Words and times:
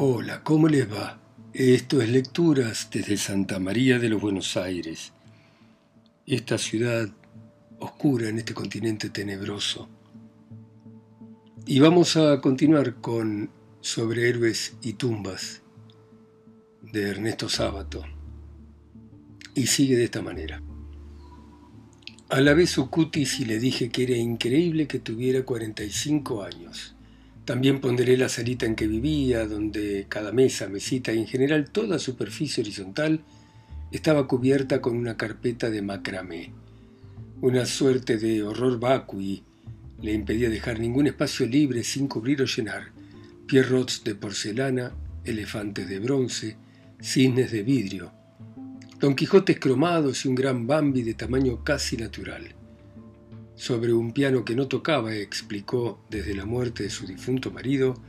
Hola, 0.00 0.44
¿cómo 0.44 0.68
les 0.68 0.88
va? 0.88 1.18
Esto 1.52 2.00
es 2.00 2.08
Lecturas 2.08 2.88
desde 2.92 3.16
Santa 3.16 3.58
María 3.58 3.98
de 3.98 4.08
los 4.08 4.20
Buenos 4.20 4.56
Aires, 4.56 5.12
esta 6.24 6.56
ciudad 6.56 7.08
oscura 7.80 8.28
en 8.28 8.38
este 8.38 8.54
continente 8.54 9.10
tenebroso. 9.10 9.88
Y 11.66 11.80
vamos 11.80 12.16
a 12.16 12.40
continuar 12.40 13.00
con 13.00 13.50
Sobre 13.80 14.28
héroes 14.28 14.76
y 14.82 14.92
tumbas 14.92 15.62
de 16.80 17.10
Ernesto 17.10 17.48
Sábato. 17.48 18.04
Y 19.56 19.66
sigue 19.66 19.96
de 19.96 20.04
esta 20.04 20.22
manera. 20.22 20.62
A 22.28 22.40
la 22.40 22.54
vez 22.54 22.70
su 22.70 22.88
cutis 22.88 23.40
y 23.40 23.46
le 23.46 23.58
dije 23.58 23.88
que 23.88 24.04
era 24.04 24.16
increíble 24.16 24.86
que 24.86 25.00
tuviera 25.00 25.44
45 25.44 26.44
años 26.44 26.94
también 27.48 27.80
ponderé 27.80 28.18
la 28.18 28.28
salita 28.28 28.66
en 28.66 28.74
que 28.74 28.86
vivía, 28.86 29.46
donde 29.46 30.04
cada 30.10 30.32
mesa, 30.32 30.68
mesita 30.68 31.14
y 31.14 31.20
en 31.20 31.26
general 31.26 31.70
toda 31.70 31.98
superficie 31.98 32.62
horizontal 32.62 33.22
estaba 33.90 34.26
cubierta 34.26 34.82
con 34.82 34.94
una 34.94 35.16
carpeta 35.16 35.70
de 35.70 35.80
macramé. 35.80 36.52
Una 37.40 37.64
suerte 37.64 38.18
de 38.18 38.42
horror 38.42 38.78
vacui 38.78 39.44
le 40.02 40.12
impedía 40.12 40.50
dejar 40.50 40.78
ningún 40.78 41.06
espacio 41.06 41.46
libre 41.46 41.84
sin 41.84 42.06
cubrir 42.06 42.42
o 42.42 42.44
llenar. 42.44 42.92
Pierrots 43.46 44.04
de 44.04 44.14
porcelana, 44.14 44.92
elefantes 45.24 45.88
de 45.88 46.00
bronce, 46.00 46.58
cisnes 47.00 47.50
de 47.50 47.62
vidrio, 47.62 48.12
Don 49.00 49.14
Quijotes 49.14 49.58
cromados 49.58 50.22
y 50.26 50.28
un 50.28 50.34
gran 50.34 50.66
Bambi 50.66 51.00
de 51.00 51.14
tamaño 51.14 51.64
casi 51.64 51.96
natural 51.96 52.57
sobre 53.58 53.92
un 53.92 54.12
piano 54.12 54.44
que 54.44 54.54
no 54.54 54.68
tocaba, 54.68 55.16
explicó 55.16 56.00
desde 56.08 56.34
la 56.34 56.46
muerte 56.46 56.84
de 56.84 56.90
su 56.90 57.06
difunto 57.06 57.50
marido, 57.50 58.00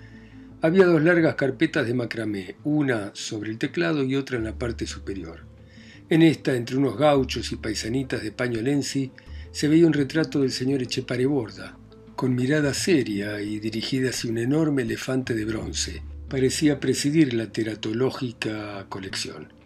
había 0.61 0.85
dos 0.85 1.01
largas 1.01 1.33
carpetas 1.33 1.87
de 1.87 1.95
macramé, 1.95 2.55
una 2.63 3.09
sobre 3.15 3.49
el 3.49 3.57
teclado 3.57 4.03
y 4.03 4.15
otra 4.15 4.37
en 4.37 4.43
la 4.43 4.59
parte 4.59 4.85
superior. 4.85 5.45
En 6.07 6.21
esta, 6.21 6.55
entre 6.55 6.77
unos 6.77 6.97
gauchos 6.97 7.51
y 7.51 7.55
paisanitas 7.55 8.21
de 8.21 8.31
paño 8.31 8.61
lenzi, 8.61 9.11
se 9.51 9.67
veía 9.67 9.87
un 9.87 9.93
retrato 9.93 10.41
del 10.41 10.51
señor 10.51 10.83
Echepareborda, 10.83 11.77
con 12.15 12.35
mirada 12.35 12.75
seria 12.75 13.41
y 13.41 13.59
dirigida 13.59 14.09
hacia 14.09 14.29
un 14.29 14.37
enorme 14.37 14.83
elefante 14.83 15.33
de 15.33 15.45
bronce. 15.45 16.03
Parecía 16.29 16.79
presidir 16.79 17.33
la 17.33 17.51
teratológica 17.51 18.85
colección. 18.87 19.58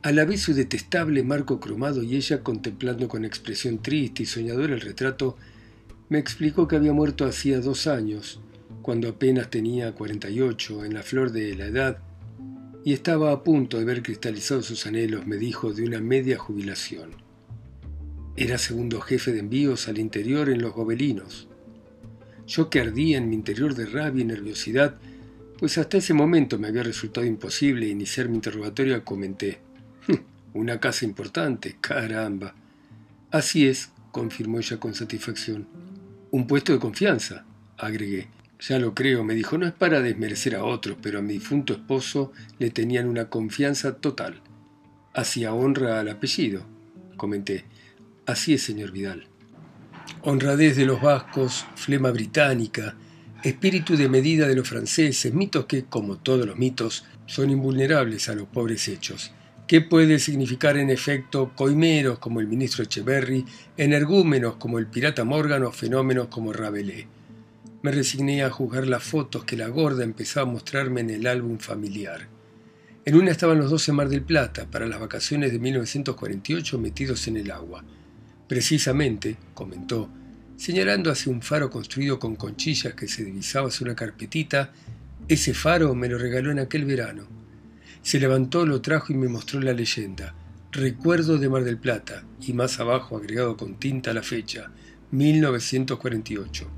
A 0.00 0.12
la 0.12 0.24
vez 0.24 0.42
su 0.42 0.54
detestable 0.54 1.24
marco 1.24 1.58
cromado 1.58 2.04
y 2.04 2.14
ella 2.14 2.44
contemplando 2.44 3.08
con 3.08 3.24
expresión 3.24 3.78
triste 3.78 4.22
y 4.22 4.26
soñadora 4.26 4.74
el 4.74 4.80
retrato, 4.80 5.36
me 6.08 6.18
explicó 6.18 6.68
que 6.68 6.76
había 6.76 6.92
muerto 6.92 7.24
hacía 7.24 7.60
dos 7.60 7.88
años, 7.88 8.40
cuando 8.80 9.08
apenas 9.08 9.50
tenía 9.50 9.92
48, 9.92 10.84
en 10.84 10.94
la 10.94 11.02
flor 11.02 11.32
de 11.32 11.54
la 11.56 11.66
edad, 11.66 11.98
y 12.84 12.92
estaba 12.92 13.32
a 13.32 13.42
punto 13.42 13.78
de 13.78 13.84
ver 13.84 14.04
cristalizados 14.04 14.66
sus 14.66 14.86
anhelos, 14.86 15.26
me 15.26 15.36
dijo, 15.36 15.72
de 15.72 15.82
una 15.82 16.00
media 16.00 16.38
jubilación. 16.38 17.10
Era 18.36 18.56
segundo 18.56 19.00
jefe 19.00 19.32
de 19.32 19.40
envíos 19.40 19.88
al 19.88 19.98
interior 19.98 20.48
en 20.48 20.62
los 20.62 20.74
gobelinos. 20.74 21.48
Yo 22.46 22.70
que 22.70 22.80
ardía 22.80 23.18
en 23.18 23.28
mi 23.28 23.34
interior 23.34 23.74
de 23.74 23.86
rabia 23.86 24.22
y 24.22 24.26
nerviosidad, 24.26 24.96
pues 25.58 25.76
hasta 25.76 25.98
ese 25.98 26.14
momento 26.14 26.56
me 26.56 26.68
había 26.68 26.84
resultado 26.84 27.26
imposible 27.26 27.88
iniciar 27.88 28.28
mi 28.28 28.36
interrogatorio, 28.36 29.04
comenté. 29.04 29.58
Una 30.58 30.80
casa 30.80 31.04
importante, 31.04 31.76
caramba. 31.80 32.52
Así 33.30 33.68
es, 33.68 33.92
confirmó 34.10 34.58
ella 34.58 34.80
con 34.80 34.92
satisfacción. 34.92 35.68
Un 36.32 36.48
puesto 36.48 36.72
de 36.72 36.80
confianza, 36.80 37.44
agregué. 37.76 38.26
Ya 38.58 38.80
lo 38.80 38.92
creo, 38.92 39.22
me 39.22 39.36
dijo, 39.36 39.56
no 39.56 39.68
es 39.68 39.72
para 39.72 40.02
desmerecer 40.02 40.56
a 40.56 40.64
otros, 40.64 40.98
pero 41.00 41.20
a 41.20 41.22
mi 41.22 41.34
difunto 41.34 41.74
esposo 41.74 42.32
le 42.58 42.70
tenían 42.70 43.06
una 43.06 43.30
confianza 43.30 43.98
total. 43.98 44.40
Hacía 45.14 45.52
honra 45.52 46.00
al 46.00 46.08
apellido, 46.08 46.64
comenté. 47.16 47.64
Así 48.26 48.54
es, 48.54 48.62
señor 48.64 48.90
Vidal. 48.90 49.28
Honradez 50.22 50.76
de 50.76 50.86
los 50.86 51.00
vascos, 51.00 51.66
flema 51.76 52.10
británica, 52.10 52.96
espíritu 53.44 53.96
de 53.96 54.08
medida 54.08 54.48
de 54.48 54.56
los 54.56 54.68
franceses, 54.68 55.32
mitos 55.32 55.66
que, 55.66 55.84
como 55.84 56.16
todos 56.16 56.44
los 56.44 56.58
mitos, 56.58 57.04
son 57.26 57.50
invulnerables 57.50 58.28
a 58.28 58.34
los 58.34 58.48
pobres 58.48 58.88
hechos. 58.88 59.30
¿Qué 59.68 59.82
puede 59.82 60.18
significar 60.18 60.78
en 60.78 60.88
efecto 60.88 61.52
coimeros 61.54 62.18
como 62.18 62.40
el 62.40 62.46
ministro 62.46 62.84
Echeverry, 62.84 63.44
energúmenos 63.76 64.56
como 64.56 64.78
el 64.78 64.86
pirata 64.86 65.24
Morgan 65.24 65.62
o 65.62 65.72
fenómenos 65.72 66.28
como 66.28 66.54
Rabelais? 66.54 67.04
Me 67.82 67.92
resigné 67.92 68.42
a 68.42 68.48
juzgar 68.48 68.86
las 68.86 69.04
fotos 69.04 69.44
que 69.44 69.58
la 69.58 69.68
gorda 69.68 70.04
empezaba 70.04 70.48
a 70.48 70.50
mostrarme 70.50 71.02
en 71.02 71.10
el 71.10 71.26
álbum 71.26 71.58
familiar. 71.58 72.28
En 73.04 73.14
una 73.14 73.30
estaban 73.30 73.58
los 73.58 73.70
dos 73.70 73.86
en 73.90 73.96
Mar 73.96 74.08
del 74.08 74.22
Plata, 74.22 74.64
para 74.70 74.86
las 74.86 75.00
vacaciones 75.00 75.52
de 75.52 75.58
1948 75.58 76.78
metidos 76.78 77.28
en 77.28 77.36
el 77.36 77.50
agua. 77.50 77.84
Precisamente, 78.48 79.36
comentó, 79.52 80.08
señalando 80.56 81.10
hacia 81.10 81.30
un 81.30 81.42
faro 81.42 81.68
construido 81.68 82.18
con 82.18 82.36
conchillas 82.36 82.94
que 82.94 83.06
se 83.06 83.22
divisaba 83.22 83.68
hacia 83.68 83.84
una 83.84 83.94
carpetita, 83.94 84.72
ese 85.28 85.52
faro 85.52 85.94
me 85.94 86.08
lo 86.08 86.16
regaló 86.16 86.50
en 86.50 86.60
aquel 86.60 86.86
verano. 86.86 87.37
Se 88.02 88.20
levantó, 88.20 88.64
lo 88.64 88.80
trajo 88.80 89.12
y 89.12 89.16
me 89.16 89.28
mostró 89.28 89.60
la 89.60 89.72
leyenda. 89.72 90.34
Recuerdo 90.70 91.38
de 91.38 91.48
Mar 91.48 91.64
del 91.64 91.78
Plata, 91.78 92.24
y 92.40 92.52
más 92.52 92.78
abajo 92.80 93.16
agregado 93.16 93.56
con 93.56 93.74
tinta 93.74 94.12
la 94.14 94.22
fecha, 94.22 94.70
1948. 95.10 96.68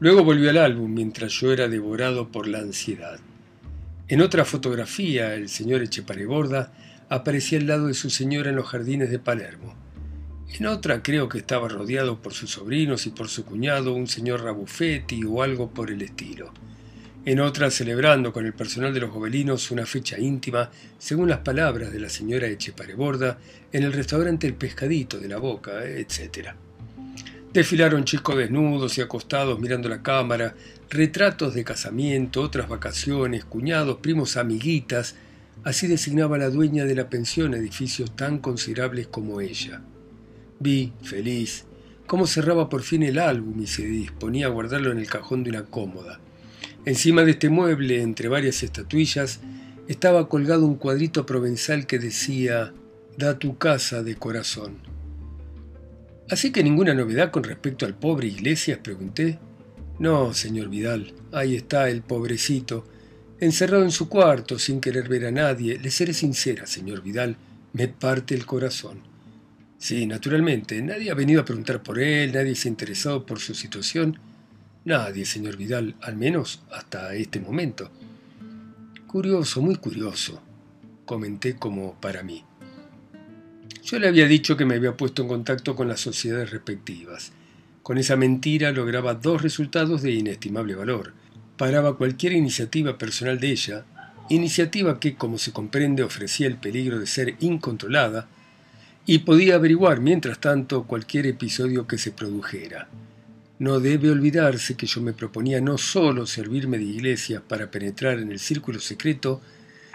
Luego 0.00 0.24
volvió 0.24 0.50
al 0.50 0.58
álbum 0.58 0.92
mientras 0.92 1.32
yo 1.32 1.52
era 1.52 1.68
devorado 1.68 2.28
por 2.28 2.46
la 2.46 2.58
ansiedad. 2.58 3.18
En 4.06 4.20
otra 4.20 4.44
fotografía, 4.44 5.34
el 5.34 5.48
señor 5.48 5.82
Echepareborda 5.82 6.72
aparecía 7.08 7.58
al 7.58 7.66
lado 7.66 7.86
de 7.86 7.94
su 7.94 8.10
señora 8.10 8.50
en 8.50 8.56
los 8.56 8.68
jardines 8.68 9.10
de 9.10 9.18
Palermo. 9.18 9.74
En 10.58 10.66
otra 10.66 11.02
creo 11.02 11.28
que 11.28 11.38
estaba 11.38 11.68
rodeado 11.68 12.20
por 12.22 12.32
sus 12.32 12.50
sobrinos 12.50 13.06
y 13.06 13.10
por 13.10 13.28
su 13.28 13.44
cuñado, 13.44 13.92
un 13.94 14.06
señor 14.06 14.42
Rabuffetti 14.42 15.24
o 15.24 15.42
algo 15.42 15.70
por 15.70 15.90
el 15.90 16.02
estilo 16.02 16.52
en 17.24 17.40
otra 17.40 17.70
celebrando 17.70 18.32
con 18.32 18.46
el 18.46 18.54
personal 18.54 18.94
de 18.94 19.00
los 19.00 19.10
gobelinos 19.10 19.70
una 19.70 19.84
fecha 19.84 20.18
íntima, 20.18 20.70
según 20.98 21.28
las 21.28 21.40
palabras 21.40 21.92
de 21.92 22.00
la 22.00 22.08
señora 22.08 22.46
Echepareborda, 22.46 23.38
en 23.72 23.82
el 23.82 23.92
restaurante 23.92 24.46
El 24.46 24.54
Pescadito 24.54 25.18
de 25.18 25.28
la 25.28 25.38
Boca, 25.38 25.84
etc. 25.84 26.50
Desfilaron 27.52 28.04
chicos 28.04 28.36
desnudos 28.36 28.96
y 28.98 29.00
acostados 29.00 29.58
mirando 29.58 29.88
la 29.88 30.02
cámara, 30.02 30.54
retratos 30.90 31.54
de 31.54 31.64
casamiento, 31.64 32.40
otras 32.40 32.68
vacaciones, 32.68 33.44
cuñados, 33.44 33.98
primos, 33.98 34.36
amiguitas, 34.36 35.16
así 35.64 35.86
designaba 35.86 36.38
la 36.38 36.50
dueña 36.50 36.84
de 36.84 36.94
la 36.94 37.10
pensión 37.10 37.54
edificios 37.54 38.14
tan 38.16 38.38
considerables 38.38 39.06
como 39.06 39.40
ella. 39.40 39.82
Vi, 40.60 40.92
feliz, 41.02 41.64
cómo 42.06 42.26
cerraba 42.26 42.68
por 42.68 42.82
fin 42.82 43.02
el 43.02 43.18
álbum 43.18 43.60
y 43.62 43.66
se 43.66 43.84
disponía 43.84 44.46
a 44.46 44.50
guardarlo 44.50 44.92
en 44.92 44.98
el 44.98 45.08
cajón 45.08 45.44
de 45.44 45.50
una 45.50 45.64
cómoda. 45.64 46.20
Encima 46.84 47.24
de 47.24 47.32
este 47.32 47.50
mueble, 47.50 48.02
entre 48.02 48.28
varias 48.28 48.62
estatuillas, 48.62 49.40
estaba 49.88 50.28
colgado 50.28 50.66
un 50.66 50.76
cuadrito 50.76 51.26
provenzal 51.26 51.86
que 51.86 51.98
decía 51.98 52.72
Da 53.16 53.38
tu 53.38 53.58
casa 53.58 54.02
de 54.02 54.14
corazón. 54.14 54.78
Así 56.30 56.52
que 56.52 56.62
ninguna 56.62 56.94
novedad 56.94 57.30
con 57.30 57.42
respecto 57.42 57.84
al 57.84 57.94
pobre 57.94 58.28
Iglesias, 58.28 58.78
pregunté. 58.82 59.38
No, 59.98 60.32
señor 60.34 60.68
Vidal, 60.68 61.14
ahí 61.32 61.56
está 61.56 61.90
el 61.90 62.02
pobrecito, 62.02 62.84
encerrado 63.40 63.82
en 63.82 63.90
su 63.90 64.08
cuarto 64.08 64.58
sin 64.58 64.80
querer 64.80 65.08
ver 65.08 65.26
a 65.26 65.32
nadie. 65.32 65.78
Le 65.78 65.90
seré 65.90 66.14
sincera, 66.14 66.66
señor 66.66 67.02
Vidal, 67.02 67.36
me 67.72 67.88
parte 67.88 68.36
el 68.36 68.46
corazón. 68.46 69.00
Sí, 69.78 70.06
naturalmente, 70.06 70.80
nadie 70.80 71.10
ha 71.10 71.14
venido 71.14 71.40
a 71.40 71.44
preguntar 71.44 71.82
por 71.82 71.98
él, 71.98 72.32
nadie 72.32 72.54
se 72.54 72.68
ha 72.68 72.70
interesado 72.70 73.26
por 73.26 73.40
su 73.40 73.54
situación 73.54 74.18
Nadie, 74.84 75.24
señor 75.24 75.56
Vidal, 75.56 75.96
al 76.00 76.16
menos 76.16 76.62
hasta 76.72 77.14
este 77.14 77.40
momento. 77.40 77.90
Curioso, 79.06 79.60
muy 79.60 79.76
curioso, 79.76 80.40
comenté 81.04 81.56
como 81.56 81.94
para 82.00 82.22
mí. 82.22 82.44
Yo 83.82 83.98
le 83.98 84.08
había 84.08 84.26
dicho 84.26 84.56
que 84.56 84.66
me 84.66 84.74
había 84.74 84.96
puesto 84.96 85.22
en 85.22 85.28
contacto 85.28 85.74
con 85.74 85.88
las 85.88 86.00
sociedades 86.00 86.50
respectivas. 86.50 87.32
Con 87.82 87.96
esa 87.96 88.16
mentira 88.16 88.70
lograba 88.70 89.14
dos 89.14 89.40
resultados 89.40 90.02
de 90.02 90.12
inestimable 90.12 90.74
valor. 90.74 91.14
Paraba 91.56 91.96
cualquier 91.96 92.34
iniciativa 92.34 92.98
personal 92.98 93.40
de 93.40 93.50
ella, 93.50 93.84
iniciativa 94.28 95.00
que, 95.00 95.14
como 95.14 95.38
se 95.38 95.52
comprende, 95.52 96.02
ofrecía 96.02 96.46
el 96.46 96.58
peligro 96.58 96.98
de 96.98 97.06
ser 97.06 97.36
incontrolada, 97.40 98.28
y 99.06 99.20
podía 99.20 99.54
averiguar, 99.54 100.00
mientras 100.00 100.38
tanto, 100.38 100.84
cualquier 100.84 101.26
episodio 101.26 101.86
que 101.86 101.96
se 101.96 102.12
produjera. 102.12 102.88
No 103.58 103.80
debe 103.80 104.10
olvidarse 104.10 104.76
que 104.76 104.86
yo 104.86 105.00
me 105.00 105.12
proponía 105.12 105.60
no 105.60 105.78
solo 105.78 106.26
servirme 106.26 106.78
de 106.78 106.84
iglesia 106.84 107.42
para 107.46 107.70
penetrar 107.70 108.20
en 108.20 108.30
el 108.30 108.38
círculo 108.38 108.78
secreto, 108.78 109.40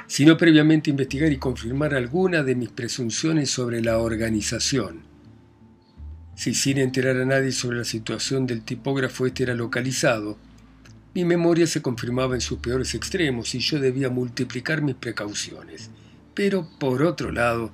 sino 0.06 0.38
previamente 0.38 0.90
investigar 0.90 1.32
y 1.32 1.38
confirmar 1.38 1.96
alguna 1.96 2.44
de 2.44 2.56
mis 2.56 2.70
presunciones 2.70 3.50
sobre 3.50 3.82
la 3.82 4.00
organización. 4.00 5.02
Si 6.36 6.54
sin 6.54 6.78
enterar 6.78 7.16
a 7.18 7.26
nadie 7.26 7.54
sobre 7.54 7.78
la 7.78 7.86
situación 7.86 8.46
del 8.48 8.64
tipógrafo 8.64 9.26
este 9.26 9.44
era 9.44 9.56
localizado, 9.56 10.38
Mi 11.16 11.26
memoria 11.26 11.68
se 11.68 11.84
confirmaba 11.84 12.34
en 12.34 12.42
sus 12.42 12.58
peores 12.58 12.96
extremos 12.96 13.54
y 13.54 13.60
yo 13.60 13.80
debía 13.80 14.10
multiplicar 14.10 14.82
mis 14.82 14.96
precauciones. 14.96 15.92
Pero, 16.34 16.68
por 16.80 17.04
otro 17.04 17.32
lado, 17.32 17.72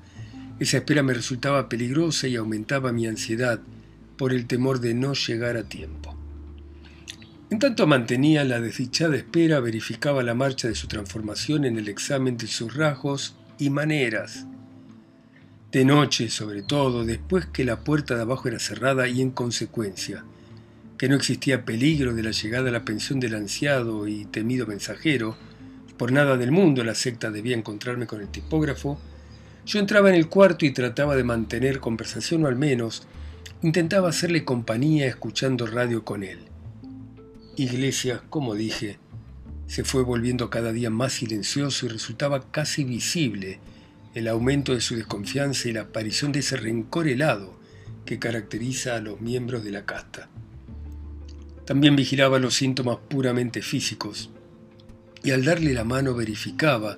esa 0.59 0.79
espera 0.79 1.03
me 1.03 1.13
resultaba 1.13 1.69
peligrosa 1.69 2.27
y 2.27 2.35
aumentaba 2.35 2.91
mi 2.91 3.07
ansiedad 3.07 3.61
por 4.19 4.33
el 4.33 4.47
temor 4.47 4.81
de 4.81 4.93
no 4.93 5.13
llegar 5.13 5.55
a 5.55 5.63
tiempo. 5.63 6.13
En 7.49 7.57
tanto 7.57 7.87
mantenía 7.87 8.43
la 8.43 8.59
desdichada 8.59 9.15
espera, 9.15 9.61
verificaba 9.61 10.23
la 10.23 10.33
marcha 10.33 10.67
de 10.67 10.75
su 10.75 10.87
transformación 10.89 11.63
en 11.63 11.77
el 11.77 11.87
examen 11.87 12.35
de 12.35 12.47
sus 12.47 12.75
rasgos 12.75 13.37
y 13.57 13.69
maneras. 13.69 14.45
De 15.71 15.85
noche, 15.85 16.29
sobre 16.29 16.63
todo, 16.63 17.05
después 17.05 17.45
que 17.45 17.63
la 17.63 17.85
puerta 17.85 18.17
de 18.17 18.23
abajo 18.23 18.49
era 18.49 18.59
cerrada 18.59 19.07
y 19.07 19.21
en 19.21 19.31
consecuencia, 19.31 20.25
que 20.97 21.07
no 21.07 21.15
existía 21.15 21.63
peligro 21.63 22.13
de 22.13 22.23
la 22.23 22.31
llegada 22.31 22.67
a 22.67 22.73
la 22.73 22.83
pensión 22.83 23.21
del 23.21 23.35
ansiado 23.35 24.05
y 24.09 24.25
temido 24.25 24.67
mensajero, 24.67 25.37
por 25.97 26.11
nada 26.11 26.35
del 26.35 26.51
mundo 26.51 26.83
la 26.83 26.93
secta 26.93 27.31
debía 27.31 27.55
encontrarme 27.55 28.05
con 28.05 28.19
el 28.19 28.27
tipógrafo, 28.27 28.99
yo 29.65 29.79
entraba 29.79 30.09
en 30.09 30.15
el 30.15 30.27
cuarto 30.27 30.65
y 30.65 30.73
trataba 30.73 31.15
de 31.15 31.23
mantener 31.23 31.79
conversación 31.79 32.43
o 32.43 32.47
al 32.47 32.57
menos 32.57 33.07
intentaba 33.61 34.09
hacerle 34.09 34.45
compañía 34.45 35.07
escuchando 35.07 35.67
radio 35.67 36.05
con 36.05 36.23
él. 36.23 36.39
Iglesias, 37.55 38.21
como 38.29 38.55
dije, 38.55 38.97
se 39.67 39.83
fue 39.83 40.03
volviendo 40.03 40.49
cada 40.49 40.71
día 40.71 40.89
más 40.89 41.13
silencioso 41.13 41.85
y 41.85 41.89
resultaba 41.89 42.51
casi 42.51 42.83
visible 42.83 43.59
el 44.15 44.27
aumento 44.27 44.73
de 44.73 44.81
su 44.81 44.95
desconfianza 44.95 45.69
y 45.69 45.73
la 45.73 45.81
aparición 45.81 46.31
de 46.31 46.39
ese 46.39 46.57
rencor 46.57 47.07
helado 47.07 47.59
que 48.05 48.17
caracteriza 48.17 48.95
a 48.95 49.01
los 49.01 49.21
miembros 49.21 49.63
de 49.63 49.71
la 49.71 49.85
casta. 49.85 50.29
También 51.65 51.95
vigilaba 51.95 52.39
los 52.39 52.55
síntomas 52.55 52.97
puramente 53.07 53.61
físicos 53.61 54.31
y 55.23 55.31
al 55.31 55.45
darle 55.45 55.73
la 55.73 55.83
mano 55.83 56.15
verificaba 56.15 56.97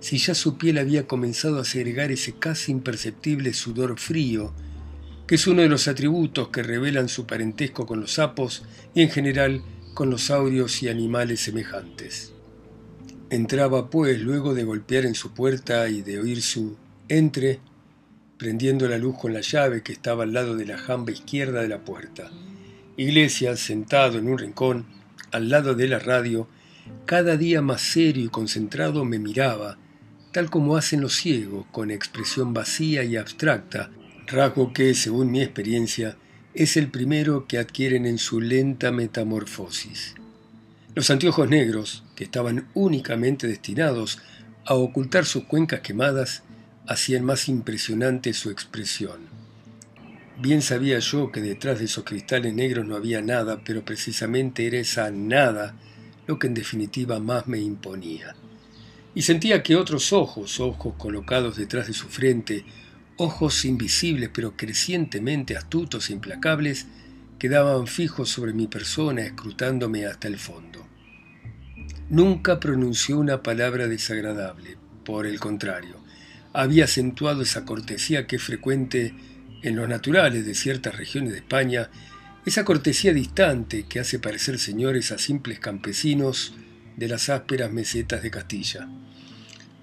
si 0.00 0.18
ya 0.18 0.34
su 0.34 0.58
piel 0.58 0.78
había 0.78 1.06
comenzado 1.06 1.60
a 1.60 1.64
segregar 1.64 2.10
ese 2.10 2.32
casi 2.32 2.72
imperceptible 2.72 3.52
sudor 3.52 3.98
frío, 3.98 4.52
que 5.28 5.34
es 5.34 5.46
uno 5.46 5.60
de 5.60 5.68
los 5.68 5.88
atributos 5.88 6.48
que 6.48 6.62
revelan 6.62 7.10
su 7.10 7.26
parentesco 7.26 7.84
con 7.84 8.00
los 8.00 8.14
sapos 8.14 8.64
y 8.94 9.02
en 9.02 9.10
general 9.10 9.62
con 9.92 10.08
los 10.08 10.22
saurios 10.22 10.82
y 10.82 10.88
animales 10.88 11.40
semejantes. 11.40 12.32
Entraba, 13.28 13.90
pues, 13.90 14.18
luego 14.22 14.54
de 14.54 14.64
golpear 14.64 15.04
en 15.04 15.14
su 15.14 15.34
puerta 15.34 15.86
y 15.90 16.00
de 16.00 16.18
oír 16.18 16.40
su 16.40 16.78
entre, 17.10 17.60
prendiendo 18.38 18.88
la 18.88 18.96
luz 18.96 19.18
con 19.18 19.34
la 19.34 19.42
llave 19.42 19.82
que 19.82 19.92
estaba 19.92 20.22
al 20.22 20.32
lado 20.32 20.56
de 20.56 20.64
la 20.64 20.78
jamba 20.78 21.12
izquierda 21.12 21.60
de 21.60 21.68
la 21.68 21.84
puerta. 21.84 22.30
Iglesias, 22.96 23.60
sentado 23.60 24.16
en 24.16 24.28
un 24.28 24.38
rincón, 24.38 24.86
al 25.30 25.50
lado 25.50 25.74
de 25.74 25.88
la 25.88 25.98
radio, 25.98 26.48
cada 27.04 27.36
día 27.36 27.60
más 27.60 27.82
serio 27.82 28.24
y 28.24 28.28
concentrado 28.28 29.04
me 29.04 29.18
miraba, 29.18 29.76
tal 30.32 30.48
como 30.48 30.78
hacen 30.78 31.02
los 31.02 31.16
ciegos, 31.16 31.66
con 31.70 31.90
expresión 31.90 32.54
vacía 32.54 33.04
y 33.04 33.16
abstracta, 33.16 33.90
rasgo 34.28 34.72
que, 34.72 34.94
según 34.94 35.30
mi 35.30 35.42
experiencia, 35.42 36.16
es 36.54 36.76
el 36.76 36.90
primero 36.90 37.46
que 37.46 37.58
adquieren 37.58 38.06
en 38.06 38.18
su 38.18 38.40
lenta 38.40 38.92
metamorfosis. 38.92 40.14
Los 40.94 41.10
anteojos 41.10 41.48
negros, 41.48 42.04
que 42.16 42.24
estaban 42.24 42.68
únicamente 42.74 43.46
destinados 43.46 44.18
a 44.64 44.74
ocultar 44.74 45.24
sus 45.24 45.44
cuencas 45.44 45.80
quemadas, 45.80 46.42
hacían 46.86 47.24
más 47.24 47.48
impresionante 47.48 48.32
su 48.32 48.50
expresión. 48.50 49.20
Bien 50.40 50.62
sabía 50.62 50.98
yo 51.00 51.32
que 51.32 51.40
detrás 51.40 51.78
de 51.78 51.86
esos 51.86 52.04
cristales 52.04 52.54
negros 52.54 52.86
no 52.86 52.96
había 52.96 53.20
nada, 53.20 53.60
pero 53.64 53.84
precisamente 53.84 54.66
era 54.66 54.78
esa 54.78 55.10
nada 55.10 55.74
lo 56.26 56.38
que 56.38 56.46
en 56.46 56.54
definitiva 56.54 57.18
más 57.18 57.46
me 57.46 57.58
imponía. 57.58 58.36
Y 59.14 59.22
sentía 59.22 59.62
que 59.62 59.76
otros 59.76 60.12
ojos, 60.12 60.60
ojos 60.60 60.94
colocados 60.96 61.56
detrás 61.56 61.88
de 61.88 61.92
su 61.92 62.08
frente, 62.08 62.64
ojos 63.18 63.64
invisibles 63.64 64.30
pero 64.32 64.56
crecientemente 64.56 65.56
astutos 65.56 66.08
e 66.08 66.14
implacables, 66.14 66.86
quedaban 67.38 67.86
fijos 67.86 68.30
sobre 68.30 68.52
mi 68.52 68.66
persona, 68.66 69.22
escrutándome 69.22 70.06
hasta 70.06 70.28
el 70.28 70.38
fondo. 70.38 70.86
Nunca 72.08 72.58
pronunció 72.58 73.18
una 73.18 73.42
palabra 73.42 73.86
desagradable, 73.86 74.78
por 75.04 75.26
el 75.26 75.38
contrario, 75.38 75.98
había 76.52 76.84
acentuado 76.84 77.42
esa 77.42 77.64
cortesía 77.64 78.26
que 78.26 78.36
es 78.36 78.42
frecuente 78.42 79.14
en 79.62 79.76
los 79.76 79.88
naturales 79.88 80.46
de 80.46 80.54
ciertas 80.54 80.96
regiones 80.96 81.32
de 81.32 81.38
España, 81.38 81.90
esa 82.46 82.64
cortesía 82.64 83.12
distante 83.12 83.84
que 83.88 84.00
hace 84.00 84.18
parecer 84.18 84.58
señores 84.58 85.12
a 85.12 85.18
simples 85.18 85.58
campesinos 85.60 86.54
de 86.96 87.08
las 87.08 87.28
ásperas 87.28 87.70
mesetas 87.70 88.22
de 88.22 88.30
Castilla. 88.30 88.88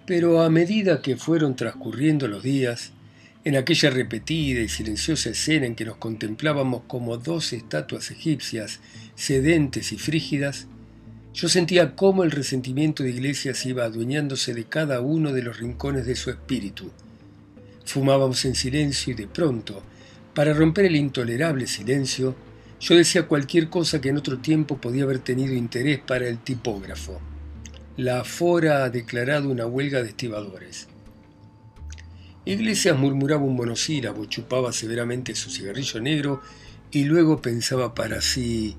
Pero 0.06 0.42
a 0.42 0.50
medida 0.50 1.02
que 1.02 1.18
fueron 1.18 1.56
transcurriendo 1.56 2.28
los 2.28 2.44
días, 2.44 2.92
en 3.46 3.56
aquella 3.56 3.90
repetida 3.90 4.60
y 4.60 4.68
silenciosa 4.68 5.30
escena 5.30 5.66
en 5.66 5.76
que 5.76 5.86
nos 5.86 5.96
contemplábamos 5.96 6.82
como 6.88 7.16
dos 7.18 7.54
estatuas 7.54 8.12
egipcias, 8.12 8.82
sedentes 9.16 9.94
y 9.94 9.98
frígidas, 9.98 10.68
yo 11.34 11.48
sentía 11.48 11.96
cómo 11.96 12.24
el 12.24 12.32
resentimiento 12.32 13.04
de 13.04 13.12
Iglesias 13.12 13.66
iba 13.66 13.86
adueñándose 13.86 14.54
de 14.54 14.66
cada 14.66 15.00
uno 15.00 15.32
de 15.32 15.44
los 15.44 15.60
rincones 15.60 16.06
de 16.06 16.16
su 16.16 16.30
espíritu, 16.30 16.92
Fumábamos 17.86 18.44
en 18.46 18.56
silencio 18.56 19.14
y 19.14 19.16
de 19.16 19.28
pronto, 19.28 19.84
para 20.34 20.54
romper 20.54 20.86
el 20.86 20.96
intolerable 20.96 21.68
silencio, 21.68 22.36
yo 22.82 22.96
decía 22.96 23.28
cualquier 23.28 23.70
cosa 23.70 24.02
que 24.02 24.10
en 24.10 24.18
otro 24.18 24.40
tiempo 24.40 24.78
podía 24.78 25.04
haber 25.04 25.20
tenido 25.20 25.54
interés 25.54 26.00
para 26.00 26.28
el 26.28 26.40
tipógrafo. 26.40 27.22
La 27.96 28.22
Afora 28.22 28.84
ha 28.84 28.90
declarado 28.90 29.50
una 29.50 29.66
huelga 29.66 30.02
de 30.02 30.10
estibadores. 30.10 30.88
Iglesias 32.48 32.98
murmuraba 32.98 33.44
un 33.44 33.56
monosílabo, 33.56 34.26
chupaba 34.26 34.72
severamente 34.72 35.34
su 35.34 35.50
cigarrillo 35.50 36.00
negro 36.00 36.42
y 36.92 37.06
luego 37.06 37.42
pensaba 37.42 37.96
para 37.96 38.22
sí, 38.22 38.78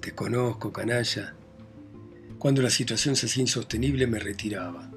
te 0.00 0.12
conozco, 0.12 0.70
canalla. 0.70 1.34
Cuando 2.38 2.60
la 2.60 2.68
situación 2.68 3.16
se 3.16 3.24
hacía 3.24 3.40
insostenible 3.40 4.06
me 4.06 4.18
retiraba. 4.18 4.90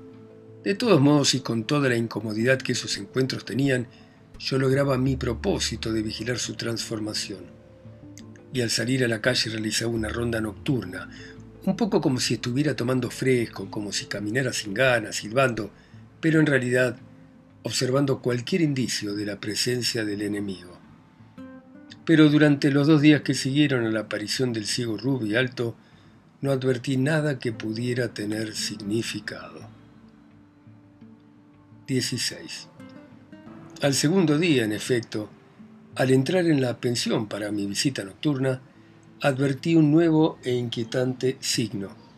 De 0.65 0.75
todos 0.75 0.99
modos 0.99 1.33
y 1.33 1.39
con 1.39 1.63
toda 1.63 1.87
la 1.87 1.95
incomodidad 1.95 2.59
que 2.59 2.73
esos 2.73 2.97
encuentros 2.97 3.45
tenían, 3.45 3.87
yo 4.37 4.59
lograba 4.59 4.97
mi 4.97 5.15
propósito 5.15 5.93
de 5.93 6.01
vigilar 6.01 6.39
su 6.39 6.55
transformación. 6.55 7.45
Y 8.51 8.59
al 8.59 8.69
salir 8.69 9.05
a 9.05 9.07
la 9.07 9.21
calle 9.21 9.49
realizaba 9.49 9.91
una 9.91 10.09
ronda 10.09 10.41
nocturna, 10.41 11.09
un 11.65 11.77
poco 11.77 12.01
como 12.01 12.19
si 12.19 12.33
estuviera 12.33 12.75
tomando 12.75 13.09
fresco, 13.09 13.71
como 13.71 13.93
si 13.93 14.07
caminara 14.07 14.51
sin 14.51 14.73
ganas, 14.73 15.15
silbando, 15.15 15.71
pero 16.19 16.41
en 16.41 16.45
realidad 16.45 16.99
observando 17.63 18.21
cualquier 18.21 18.61
indicio 18.61 19.13
de 19.15 19.25
la 19.25 19.39
presencia 19.39 20.05
del 20.05 20.21
enemigo. 20.21 20.77
Pero 22.05 22.29
durante 22.29 22.71
los 22.71 22.87
dos 22.87 23.01
días 23.01 23.21
que 23.21 23.33
siguieron 23.33 23.85
a 23.85 23.91
la 23.91 24.01
aparición 24.01 24.53
del 24.53 24.65
ciego 24.65 24.97
rubio 24.97 25.27
y 25.27 25.35
alto, 25.35 25.75
no 26.41 26.51
advertí 26.51 26.97
nada 26.97 27.37
que 27.39 27.51
pudiera 27.51 28.13
tener 28.13 28.55
significado. 28.55 29.67
16. 31.87 32.67
Al 33.81 33.93
segundo 33.93 34.37
día, 34.37 34.63
en 34.63 34.71
efecto, 34.71 35.29
al 35.95 36.11
entrar 36.11 36.45
en 36.45 36.61
la 36.61 36.77
pensión 36.79 37.27
para 37.27 37.51
mi 37.51 37.65
visita 37.65 38.03
nocturna, 38.03 38.61
advertí 39.21 39.75
un 39.75 39.91
nuevo 39.91 40.39
e 40.43 40.53
inquietante 40.53 41.37
signo. 41.41 42.08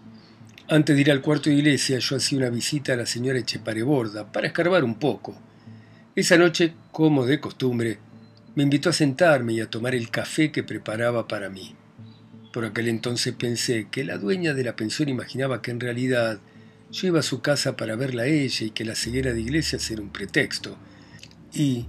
Antes 0.72 0.96
de 0.96 1.02
ir 1.02 1.12
al 1.12 1.20
cuarto 1.20 1.50
de 1.50 1.58
iglesia, 1.58 2.00
yo 2.00 2.16
hacía 2.16 2.38
una 2.38 2.50
visita 2.50 2.94
a 2.94 2.96
la 2.96 3.06
señora 3.06 3.38
Echepareborda 3.38 4.32
para 4.32 4.48
escarbar 4.48 4.86
un 4.86 4.96
poco. 4.96 5.38
Esa 6.16 6.38
noche, 6.38 6.74
como 6.94 7.26
de 7.26 7.42
costumbre, 7.42 7.98
me 8.56 8.64
invitó 8.64 8.90
a 8.90 8.94
sentarme 8.94 9.52
y 9.52 9.60
a 9.60 9.70
tomar 9.70 9.96
el 9.96 10.10
café 10.10 10.50
que 10.50 10.64
preparaba 10.64 11.28
para 11.28 11.50
mí. 11.50 11.76
Por 12.54 12.64
aquel 12.64 12.88
entonces 12.88 13.34
pensé 13.38 13.90
que 13.92 14.06
la 14.06 14.18
dueña 14.18 14.54
de 14.54 14.64
la 14.64 14.78
pensión 14.78 15.10
imaginaba 15.10 15.62
que 15.62 15.72
en 15.72 15.82
realidad 15.82 16.40
yo 16.90 17.08
iba 17.08 17.20
a 17.20 17.24
su 17.24 17.42
casa 17.42 17.76
para 17.76 17.98
verla 17.98 18.24
a 18.24 18.28
ella 18.28 18.68
y 18.68 18.72
que 18.72 18.86
la 18.86 18.96
ceguera 18.96 19.34
de 19.34 19.42
iglesias 19.42 19.92
era 19.92 20.02
un 20.02 20.14
pretexto. 20.14 20.78
Y, 21.54 21.88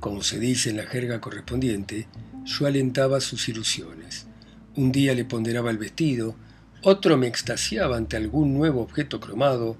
como 0.00 0.22
se 0.22 0.38
dice 0.38 0.70
en 0.70 0.78
la 0.78 0.86
jerga 0.86 1.20
correspondiente, 1.20 2.08
yo 2.46 2.64
alentaba 2.66 3.20
sus 3.20 3.50
ilusiones. 3.50 4.28
Un 4.76 4.92
día 4.92 5.12
le 5.12 5.26
ponderaba 5.26 5.70
el 5.70 5.76
vestido, 5.76 6.36
otro 6.84 7.16
me 7.16 7.26
extasiaba 7.26 7.96
ante 7.96 8.16
algún 8.16 8.54
nuevo 8.54 8.82
objeto 8.82 9.18
cromado, 9.18 9.76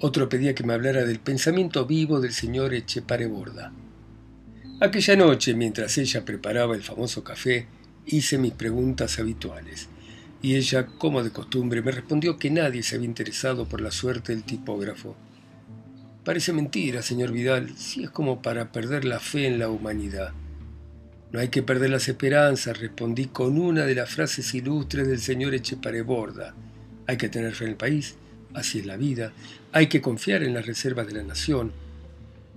otro 0.00 0.28
pedía 0.28 0.54
que 0.54 0.64
me 0.64 0.74
hablara 0.74 1.04
del 1.04 1.18
pensamiento 1.18 1.86
vivo 1.86 2.20
del 2.20 2.32
señor 2.32 2.74
Echepareborda. 2.74 3.72
Aquella 4.80 5.16
noche, 5.16 5.54
mientras 5.54 5.96
ella 5.96 6.24
preparaba 6.24 6.74
el 6.74 6.82
famoso 6.82 7.24
café, 7.24 7.66
hice 8.04 8.36
mis 8.36 8.52
preguntas 8.52 9.18
habituales 9.18 9.88
y 10.42 10.56
ella, 10.56 10.86
como 10.86 11.22
de 11.22 11.30
costumbre, 11.30 11.82
me 11.82 11.92
respondió 11.92 12.36
que 12.36 12.50
nadie 12.50 12.82
se 12.82 12.96
había 12.96 13.06
interesado 13.06 13.66
por 13.66 13.80
la 13.80 13.92
suerte 13.92 14.32
del 14.32 14.42
tipógrafo. 14.42 15.16
Parece 16.24 16.52
mentira, 16.52 17.00
señor 17.00 17.30
Vidal, 17.30 17.76
si 17.76 18.02
es 18.02 18.10
como 18.10 18.42
para 18.42 18.72
perder 18.72 19.04
la 19.04 19.20
fe 19.20 19.46
en 19.46 19.60
la 19.60 19.68
humanidad. 19.68 20.32
No 21.32 21.40
hay 21.40 21.48
que 21.48 21.62
perder 21.62 21.88
las 21.88 22.08
esperanzas, 22.08 22.78
respondí 22.78 23.26
con 23.26 23.58
una 23.58 23.86
de 23.86 23.94
las 23.94 24.10
frases 24.10 24.52
ilustres 24.54 25.08
del 25.08 25.18
señor 25.18 25.54
Echepareborda. 25.54 26.54
hay 27.06 27.16
que 27.16 27.30
tener 27.30 27.54
fe 27.54 27.64
en 27.64 27.70
el 27.70 27.76
país, 27.76 28.16
así 28.54 28.80
es 28.80 28.86
la 28.86 28.98
vida, 28.98 29.32
hay 29.72 29.86
que 29.86 30.02
confiar 30.02 30.42
en 30.42 30.52
las 30.52 30.66
reservas 30.66 31.06
de 31.06 31.14
la 31.14 31.22
nación. 31.22 31.72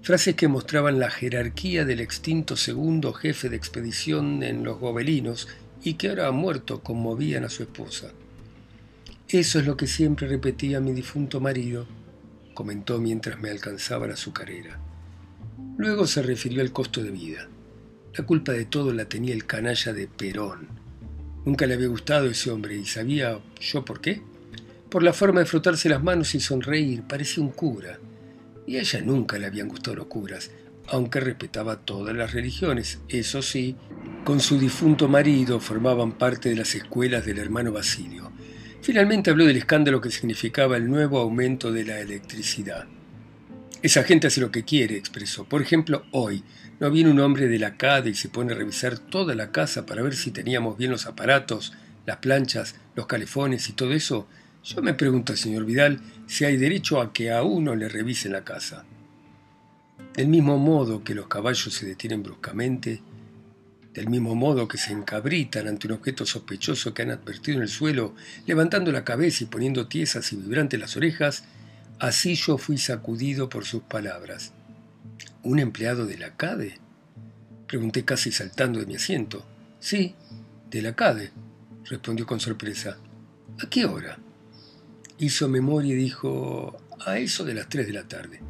Frases 0.01 0.35
que 0.35 0.49
mostraban 0.49 0.99
la 0.99 1.09
jerarquía 1.09 1.85
del 1.85 2.01
extinto 2.01 2.57
segundo 2.57 3.13
jefe 3.13 3.49
de 3.49 3.55
expedición 3.55 4.43
en 4.43 4.63
los 4.63 4.77
gobelinos 4.77 5.47
y 5.81 5.93
que 5.93 6.09
ahora 6.09 6.27
ha 6.27 6.31
muerto 6.31 6.81
conmovían 6.81 7.45
a 7.45 7.49
su 7.49 7.63
esposa. 7.63 8.11
Eso 9.29 9.59
es 9.59 9.65
lo 9.65 9.77
que 9.77 9.87
siempre 9.87 10.27
repetía 10.27 10.81
mi 10.81 10.91
difunto 10.91 11.39
marido, 11.39 11.87
comentó 12.53 12.99
mientras 12.99 13.39
me 13.39 13.49
alcanzaba 13.49 14.05
la 14.05 14.13
azucarera. 14.13 14.79
Luego 15.77 16.05
se 16.05 16.21
refirió 16.21 16.61
al 16.61 16.71
costo 16.71 17.01
de 17.01 17.11
vida. 17.11 17.47
La 18.17 18.25
culpa 18.25 18.53
de 18.53 18.63
todo 18.63 18.93
la 18.93 19.09
tenía 19.09 19.33
el 19.33 19.45
canalla 19.45 19.91
de 19.91 20.07
Perón. 20.07 20.69
Nunca 21.43 21.65
le 21.65 21.73
había 21.73 21.87
gustado 21.87 22.27
ese 22.27 22.49
hombre 22.49 22.77
y 22.77 22.85
sabía 22.85 23.39
yo 23.59 23.83
por 23.83 23.99
qué. 23.99 24.21
Por 24.89 25.03
la 25.03 25.11
forma 25.11 25.41
de 25.41 25.45
frotarse 25.45 25.89
las 25.89 26.01
manos 26.01 26.33
y 26.33 26.39
sonreír, 26.39 27.03
parecía 27.03 27.43
un 27.43 27.49
cura. 27.49 27.99
Y 28.65 28.77
a 28.77 28.79
ella 28.79 29.01
nunca 29.01 29.37
le 29.37 29.47
habían 29.47 29.67
gustado 29.67 29.97
los 29.97 30.05
curas, 30.05 30.49
aunque 30.87 31.19
respetaba 31.19 31.81
todas 31.81 32.15
las 32.15 32.31
religiones. 32.31 32.99
Eso 33.09 33.41
sí, 33.41 33.75
con 34.23 34.39
su 34.39 34.57
difunto 34.57 35.09
marido 35.09 35.59
formaban 35.59 36.13
parte 36.13 36.47
de 36.47 36.55
las 36.55 36.73
escuelas 36.73 37.25
del 37.25 37.39
hermano 37.39 37.73
Basilio. 37.73 38.31
Finalmente 38.81 39.29
habló 39.29 39.43
del 39.45 39.57
escándalo 39.57 39.99
que 39.99 40.09
significaba 40.09 40.77
el 40.77 40.89
nuevo 40.89 41.19
aumento 41.19 41.69
de 41.69 41.83
la 41.83 41.99
electricidad. 41.99 42.85
Esa 43.85 44.03
gente 44.03 44.25
hace 44.25 44.41
lo 44.41 44.49
que 44.49 44.63
quiere, 44.63 44.97
expresó. 44.97 45.43
Por 45.45 45.61
ejemplo, 45.61 46.07
hoy 46.09 46.43
no 46.79 46.89
viene 46.89 47.11
un 47.11 47.19
hombre 47.19 47.47
de 47.47 47.59
la 47.59 47.77
CADE 47.77 48.09
y 48.09 48.15
se 48.15 48.29
pone 48.29 48.51
a 48.51 48.55
revisar 48.55 48.97
toda 48.97 49.35
la 49.35 49.51
casa 49.51 49.85
para 49.85 50.01
ver 50.01 50.15
si 50.15 50.31
teníamos 50.31 50.75
bien 50.75 50.89
los 50.89 51.05
aparatos, 51.05 51.71
las 52.07 52.17
planchas, 52.17 52.73
los 52.95 53.05
calefones 53.05 53.69
y 53.69 53.73
todo 53.73 53.93
eso. 53.93 54.27
Yo 54.63 54.81
me 54.81 54.95
pregunto, 54.95 55.37
señor 55.37 55.65
Vidal, 55.65 55.99
si 56.25 56.45
hay 56.45 56.57
derecho 56.57 56.99
a 56.99 57.13
que 57.13 57.31
a 57.31 57.43
uno 57.43 57.75
le 57.75 57.87
revisen 57.87 58.31
la 58.31 58.43
casa. 58.43 58.85
Del 60.15 60.29
mismo 60.29 60.57
modo 60.57 61.03
que 61.03 61.13
los 61.13 61.27
caballos 61.27 61.71
se 61.71 61.85
detienen 61.85 62.23
bruscamente, 62.23 63.03
del 63.93 64.09
mismo 64.09 64.33
modo 64.33 64.67
que 64.67 64.79
se 64.79 64.93
encabritan 64.93 65.67
ante 65.67 65.85
un 65.85 65.93
objeto 65.93 66.25
sospechoso 66.25 66.95
que 66.95 67.03
han 67.03 67.11
advertido 67.11 67.57
en 67.57 67.61
el 67.61 67.69
suelo, 67.69 68.15
levantando 68.47 68.91
la 68.91 69.03
cabeza 69.03 69.43
y 69.43 69.47
poniendo 69.47 69.85
tiesas 69.85 70.33
y 70.33 70.37
vibrantes 70.37 70.79
las 70.79 70.97
orejas, 70.97 71.43
así 71.99 72.35
yo 72.35 72.57
fui 72.57 72.77
sacudido 72.77 73.49
por 73.49 73.65
sus 73.65 73.83
palabras. 73.83 74.53
¿Un 75.43 75.59
empleado 75.59 76.05
de 76.05 76.17
la 76.17 76.35
CADE? 76.35 76.79
Pregunté 77.67 78.03
casi 78.05 78.31
saltando 78.31 78.79
de 78.79 78.85
mi 78.85 78.95
asiento. 78.95 79.45
Sí, 79.79 80.15
de 80.69 80.81
la 80.81 80.95
CADE, 80.95 81.31
respondió 81.85 82.25
con 82.25 82.39
sorpresa. 82.39 82.97
¿A 83.63 83.69
qué 83.69 83.85
hora? 83.85 84.17
Hizo 85.19 85.47
memoria 85.47 85.93
y 85.93 85.97
dijo, 85.97 86.77
a 87.05 87.17
eso 87.17 87.45
de 87.45 87.53
las 87.53 87.69
tres 87.69 87.87
de 87.87 87.93
la 87.93 88.07
tarde. 88.07 88.41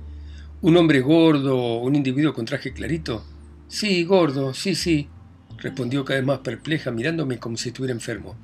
¿Un 0.62 0.78
hombre 0.78 1.02
gordo, 1.02 1.78
un 1.78 1.96
individuo 1.96 2.34
con 2.34 2.46
traje 2.46 2.74
clarito? 2.74 3.26
Sí, 3.68 4.04
gordo, 4.04 4.54
sí, 4.54 4.74
sí, 4.74 5.08
respondió 5.58 6.04
cada 6.06 6.20
vez 6.20 6.28
más 6.28 6.40
perpleja 6.40 6.92
mirándome 6.92 7.40
como 7.40 7.58
si 7.58 7.70
estuviera 7.70 7.94
enfermo. 7.94 8.36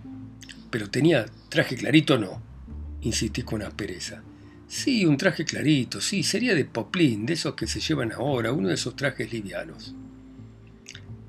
Pero 0.70 0.90
tenía 0.90 1.26
traje 1.50 1.76
clarito 1.76 2.18
no, 2.18 2.42
insistí 3.02 3.44
con 3.44 3.62
aspereza. 3.62 4.22
Sí, 4.72 5.06
un 5.06 5.18
traje 5.18 5.44
clarito, 5.44 6.00
sí, 6.00 6.24
sería 6.24 6.56
de 6.56 6.64
poplín, 6.64 7.26
de 7.26 7.34
esos 7.34 7.56
que 7.56 7.68
se 7.68 7.82
llevan 7.82 8.14
ahora, 8.14 8.54
uno 8.54 8.70
de 8.70 8.76
esos 8.76 8.96
trajes 8.96 9.30
livianos. 9.30 9.94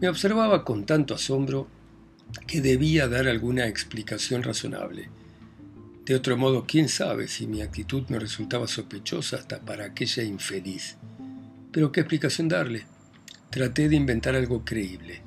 Me 0.01 0.09
observaba 0.09 0.65
con 0.65 0.87
tanto 0.87 1.13
asombro 1.13 1.67
que 2.47 2.61
debía 2.61 3.09
dar 3.09 3.27
alguna 3.27 3.67
explicación 3.67 4.45
razonable. 4.45 5.09
De 6.07 6.15
otro 6.15 6.37
modo, 6.37 6.67
quién 6.69 6.89
sabe 6.89 7.27
si 7.27 7.49
mi 7.49 7.63
actitud 7.63 8.05
me 8.11 8.21
resultaba 8.21 8.69
sospechosa 8.69 9.39
hasta 9.39 9.59
para 9.59 9.87
aquella 9.87 10.23
infeliz. 10.23 10.97
Pero 11.73 11.91
qué 11.91 11.99
explicación 11.99 12.47
darle. 12.47 12.87
Traté 13.51 13.89
de 13.89 13.97
inventar 13.97 14.37
algo 14.37 14.65
creíble. 14.65 15.21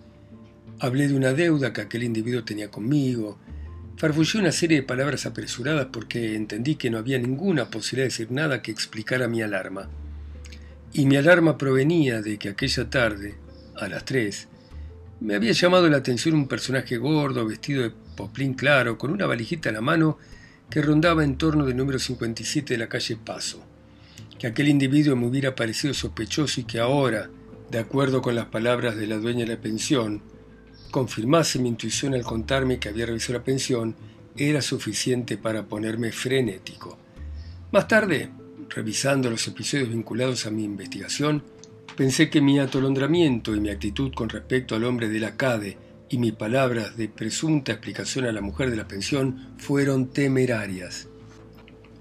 Hablé 0.79 1.09
de 1.09 1.15
una 1.15 1.33
deuda 1.33 1.73
que 1.73 1.81
aquel 1.81 2.03
individuo 2.03 2.45
tenía 2.45 2.71
conmigo. 2.71 3.37
Farfullé 3.97 4.39
una 4.39 4.51
serie 4.51 4.81
de 4.81 4.83
palabras 4.83 5.25
apresuradas 5.25 5.87
porque 5.89 6.35
entendí 6.35 6.75
que 6.75 6.89
no 6.89 6.97
había 6.97 7.17
ninguna 7.17 7.69
posibilidad 7.69 8.03
de 8.03 8.09
decir 8.09 8.31
nada 8.31 8.61
que 8.61 8.71
explicara 8.71 9.29
mi 9.29 9.41
alarma. 9.41 9.89
Y 10.91 11.05
mi 11.05 11.15
alarma 11.15 11.57
provenía 11.57 12.21
de 12.21 12.37
que 12.37 12.49
aquella 12.49 12.89
tarde, 12.89 13.35
a 13.77 13.87
las 13.87 14.03
tres, 14.03 14.49
me 15.21 15.35
había 15.35 15.53
llamado 15.53 15.89
la 15.89 15.97
atención 15.97 16.35
un 16.35 16.49
personaje 16.49 16.97
gordo, 16.97 17.45
vestido 17.45 17.83
de 17.83 17.93
poplín 18.17 18.53
claro, 18.53 18.97
con 18.97 19.11
una 19.11 19.27
valijita 19.27 19.69
en 19.69 19.75
la 19.75 19.81
mano, 19.81 20.17
que 20.69 20.81
rondaba 20.81 21.23
en 21.23 21.37
torno 21.37 21.65
del 21.65 21.77
número 21.77 21.97
57 21.97 22.73
de 22.73 22.77
la 22.77 22.89
calle 22.89 23.15
Paso. 23.15 23.63
Que 24.37 24.47
aquel 24.47 24.67
individuo 24.67 25.15
me 25.15 25.27
hubiera 25.27 25.55
parecido 25.55 25.93
sospechoso 25.93 26.59
y 26.59 26.65
que 26.65 26.79
ahora, 26.79 27.29
de 27.71 27.79
acuerdo 27.79 28.21
con 28.21 28.35
las 28.35 28.47
palabras 28.47 28.97
de 28.97 29.07
la 29.07 29.17
dueña 29.17 29.45
de 29.45 29.55
la 29.55 29.61
pensión, 29.61 30.21
confirmase 30.91 31.59
mi 31.59 31.69
intuición 31.69 32.13
al 32.13 32.23
contarme 32.23 32.79
que 32.79 32.89
había 32.89 33.05
revisado 33.05 33.39
la 33.39 33.43
pensión, 33.43 33.95
era 34.37 34.61
suficiente 34.61 35.37
para 35.37 35.63
ponerme 35.63 36.11
frenético. 36.11 36.97
Más 37.71 37.87
tarde, 37.87 38.29
revisando 38.69 39.29
los 39.29 39.47
episodios 39.47 39.89
vinculados 39.89 40.45
a 40.45 40.51
mi 40.51 40.63
investigación, 40.63 41.43
pensé 41.95 42.29
que 42.29 42.41
mi 42.41 42.59
atolondramiento 42.59 43.55
y 43.55 43.59
mi 43.59 43.69
actitud 43.69 44.13
con 44.13 44.29
respecto 44.29 44.75
al 44.75 44.83
hombre 44.83 45.07
de 45.09 45.19
la 45.19 45.37
CADE 45.37 45.77
y 46.09 46.17
mis 46.17 46.33
palabras 46.33 46.97
de 46.97 47.09
presunta 47.09 47.71
explicación 47.71 48.25
a 48.25 48.31
la 48.31 48.41
mujer 48.41 48.69
de 48.69 48.77
la 48.77 48.87
pensión 48.87 49.53
fueron 49.57 50.07
temerarias. 50.07 51.07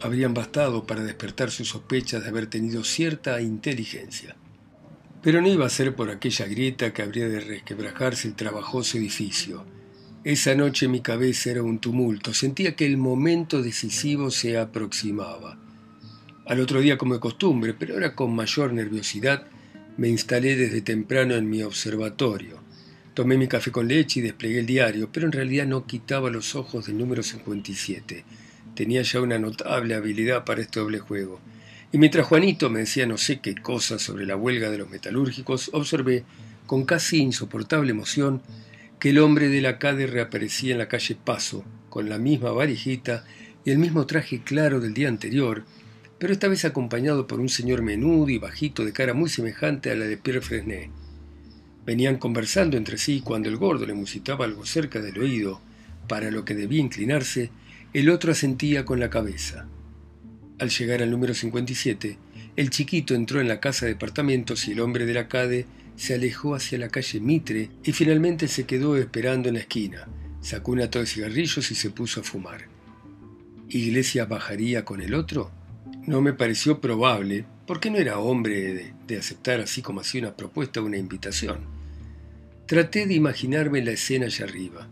Habrían 0.00 0.34
bastado 0.34 0.84
para 0.84 1.02
despertar 1.02 1.50
sus 1.50 1.68
sospechas 1.68 2.22
de 2.22 2.28
haber 2.28 2.46
tenido 2.46 2.84
cierta 2.84 3.40
inteligencia. 3.40 4.36
Pero 5.24 5.40
no 5.40 5.48
iba 5.48 5.64
a 5.64 5.70
ser 5.70 5.96
por 5.96 6.10
aquella 6.10 6.44
grieta 6.44 6.92
que 6.92 7.00
habría 7.00 7.26
de 7.30 7.40
resquebrajarse 7.40 8.28
el 8.28 8.34
trabajoso 8.34 8.98
edificio. 8.98 9.64
Esa 10.22 10.54
noche 10.54 10.86
mi 10.86 11.00
cabeza 11.00 11.50
era 11.50 11.62
un 11.62 11.78
tumulto, 11.78 12.34
sentía 12.34 12.76
que 12.76 12.84
el 12.84 12.98
momento 12.98 13.62
decisivo 13.62 14.30
se 14.30 14.58
aproximaba. 14.58 15.58
Al 16.44 16.60
otro 16.60 16.82
día, 16.82 16.98
como 16.98 17.14
de 17.14 17.20
costumbre, 17.20 17.72
pero 17.72 17.94
ahora 17.94 18.14
con 18.14 18.34
mayor 18.34 18.74
nerviosidad, 18.74 19.46
me 19.96 20.08
instalé 20.08 20.56
desde 20.56 20.82
temprano 20.82 21.34
en 21.36 21.48
mi 21.48 21.62
observatorio. 21.62 22.60
Tomé 23.14 23.38
mi 23.38 23.48
café 23.48 23.70
con 23.70 23.88
leche 23.88 24.20
y 24.20 24.24
desplegué 24.24 24.58
el 24.58 24.66
diario, 24.66 25.08
pero 25.10 25.24
en 25.24 25.32
realidad 25.32 25.66
no 25.66 25.86
quitaba 25.86 26.28
los 26.28 26.54
ojos 26.54 26.84
del 26.86 26.98
número 26.98 27.22
57. 27.22 28.24
Tenía 28.74 29.00
ya 29.00 29.22
una 29.22 29.38
notable 29.38 29.94
habilidad 29.94 30.44
para 30.44 30.60
este 30.60 30.80
doble 30.80 30.98
juego. 30.98 31.40
Y 31.94 31.98
mientras 31.98 32.26
Juanito 32.26 32.70
me 32.70 32.80
decía 32.80 33.06
no 33.06 33.16
sé 33.16 33.38
qué 33.38 33.54
cosa 33.54 34.00
sobre 34.00 34.26
la 34.26 34.34
huelga 34.34 34.68
de 34.68 34.78
los 34.78 34.90
metalúrgicos, 34.90 35.70
observé, 35.72 36.24
con 36.66 36.86
casi 36.86 37.18
insoportable 37.18 37.92
emoción, 37.92 38.42
que 38.98 39.10
el 39.10 39.20
hombre 39.20 39.48
de 39.48 39.60
la 39.60 39.78
CADE 39.78 40.08
reaparecía 40.08 40.72
en 40.72 40.78
la 40.78 40.88
calle 40.88 41.14
Paso, 41.14 41.64
con 41.90 42.08
la 42.08 42.18
misma 42.18 42.50
varijita 42.50 43.24
y 43.64 43.70
el 43.70 43.78
mismo 43.78 44.06
traje 44.06 44.42
claro 44.42 44.80
del 44.80 44.92
día 44.92 45.06
anterior, 45.06 45.62
pero 46.18 46.32
esta 46.32 46.48
vez 46.48 46.64
acompañado 46.64 47.28
por 47.28 47.38
un 47.38 47.48
señor 47.48 47.82
menudo 47.82 48.28
y 48.28 48.38
bajito 48.38 48.84
de 48.84 48.92
cara 48.92 49.14
muy 49.14 49.30
semejante 49.30 49.92
a 49.92 49.94
la 49.94 50.06
de 50.06 50.16
Pierre 50.16 50.40
Fresnay. 50.40 50.90
Venían 51.86 52.18
conversando 52.18 52.76
entre 52.76 52.98
sí 52.98 53.20
cuando 53.24 53.48
el 53.48 53.56
gordo 53.56 53.86
le 53.86 53.94
musitaba 53.94 54.46
algo 54.46 54.66
cerca 54.66 55.00
del 55.00 55.20
oído, 55.20 55.60
para 56.08 56.32
lo 56.32 56.44
que 56.44 56.56
debía 56.56 56.80
inclinarse, 56.80 57.52
el 57.92 58.10
otro 58.10 58.32
asentía 58.32 58.84
con 58.84 58.98
la 58.98 59.10
cabeza. 59.10 59.68
Al 60.58 60.70
llegar 60.70 61.02
al 61.02 61.10
número 61.10 61.34
57, 61.34 62.16
el 62.54 62.70
chiquito 62.70 63.14
entró 63.14 63.40
en 63.40 63.48
la 63.48 63.58
casa 63.58 63.86
de 63.86 63.94
departamentos 63.94 64.68
y 64.68 64.72
el 64.72 64.80
hombre 64.80 65.04
de 65.04 65.14
la 65.14 65.26
CADE 65.26 65.66
se 65.96 66.14
alejó 66.14 66.54
hacia 66.54 66.78
la 66.78 66.88
calle 66.88 67.18
Mitre 67.18 67.70
y 67.82 67.92
finalmente 67.92 68.46
se 68.46 68.64
quedó 68.64 68.96
esperando 68.96 69.48
en 69.48 69.54
la 69.54 69.60
esquina. 69.60 70.06
Sacó 70.40 70.70
una 70.70 70.88
toda 70.88 71.04
de 71.04 71.10
cigarrillos 71.10 71.70
y 71.72 71.74
se 71.74 71.90
puso 71.90 72.20
a 72.20 72.24
fumar. 72.24 72.68
¿Iglesia 73.68 74.26
bajaría 74.26 74.84
con 74.84 75.00
el 75.00 75.14
otro? 75.14 75.50
No 76.06 76.20
me 76.20 76.32
pareció 76.32 76.80
probable, 76.80 77.44
porque 77.66 77.90
no 77.90 77.98
era 77.98 78.20
hombre 78.20 78.74
de, 78.74 78.94
de 79.08 79.16
aceptar 79.16 79.60
así 79.60 79.82
como 79.82 80.00
así 80.00 80.18
una 80.18 80.36
propuesta 80.36 80.80
o 80.80 80.84
una 80.84 80.98
invitación. 80.98 81.60
Traté 82.66 83.06
de 83.06 83.14
imaginarme 83.14 83.82
la 83.82 83.92
escena 83.92 84.26
allá 84.26 84.44
arriba. 84.44 84.88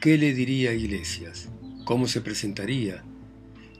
¿Qué 0.00 0.18
le 0.18 0.34
diría 0.34 0.70
a 0.70 0.74
Iglesias? 0.74 1.48
¿Cómo 1.84 2.06
se 2.08 2.20
presentaría? 2.20 3.02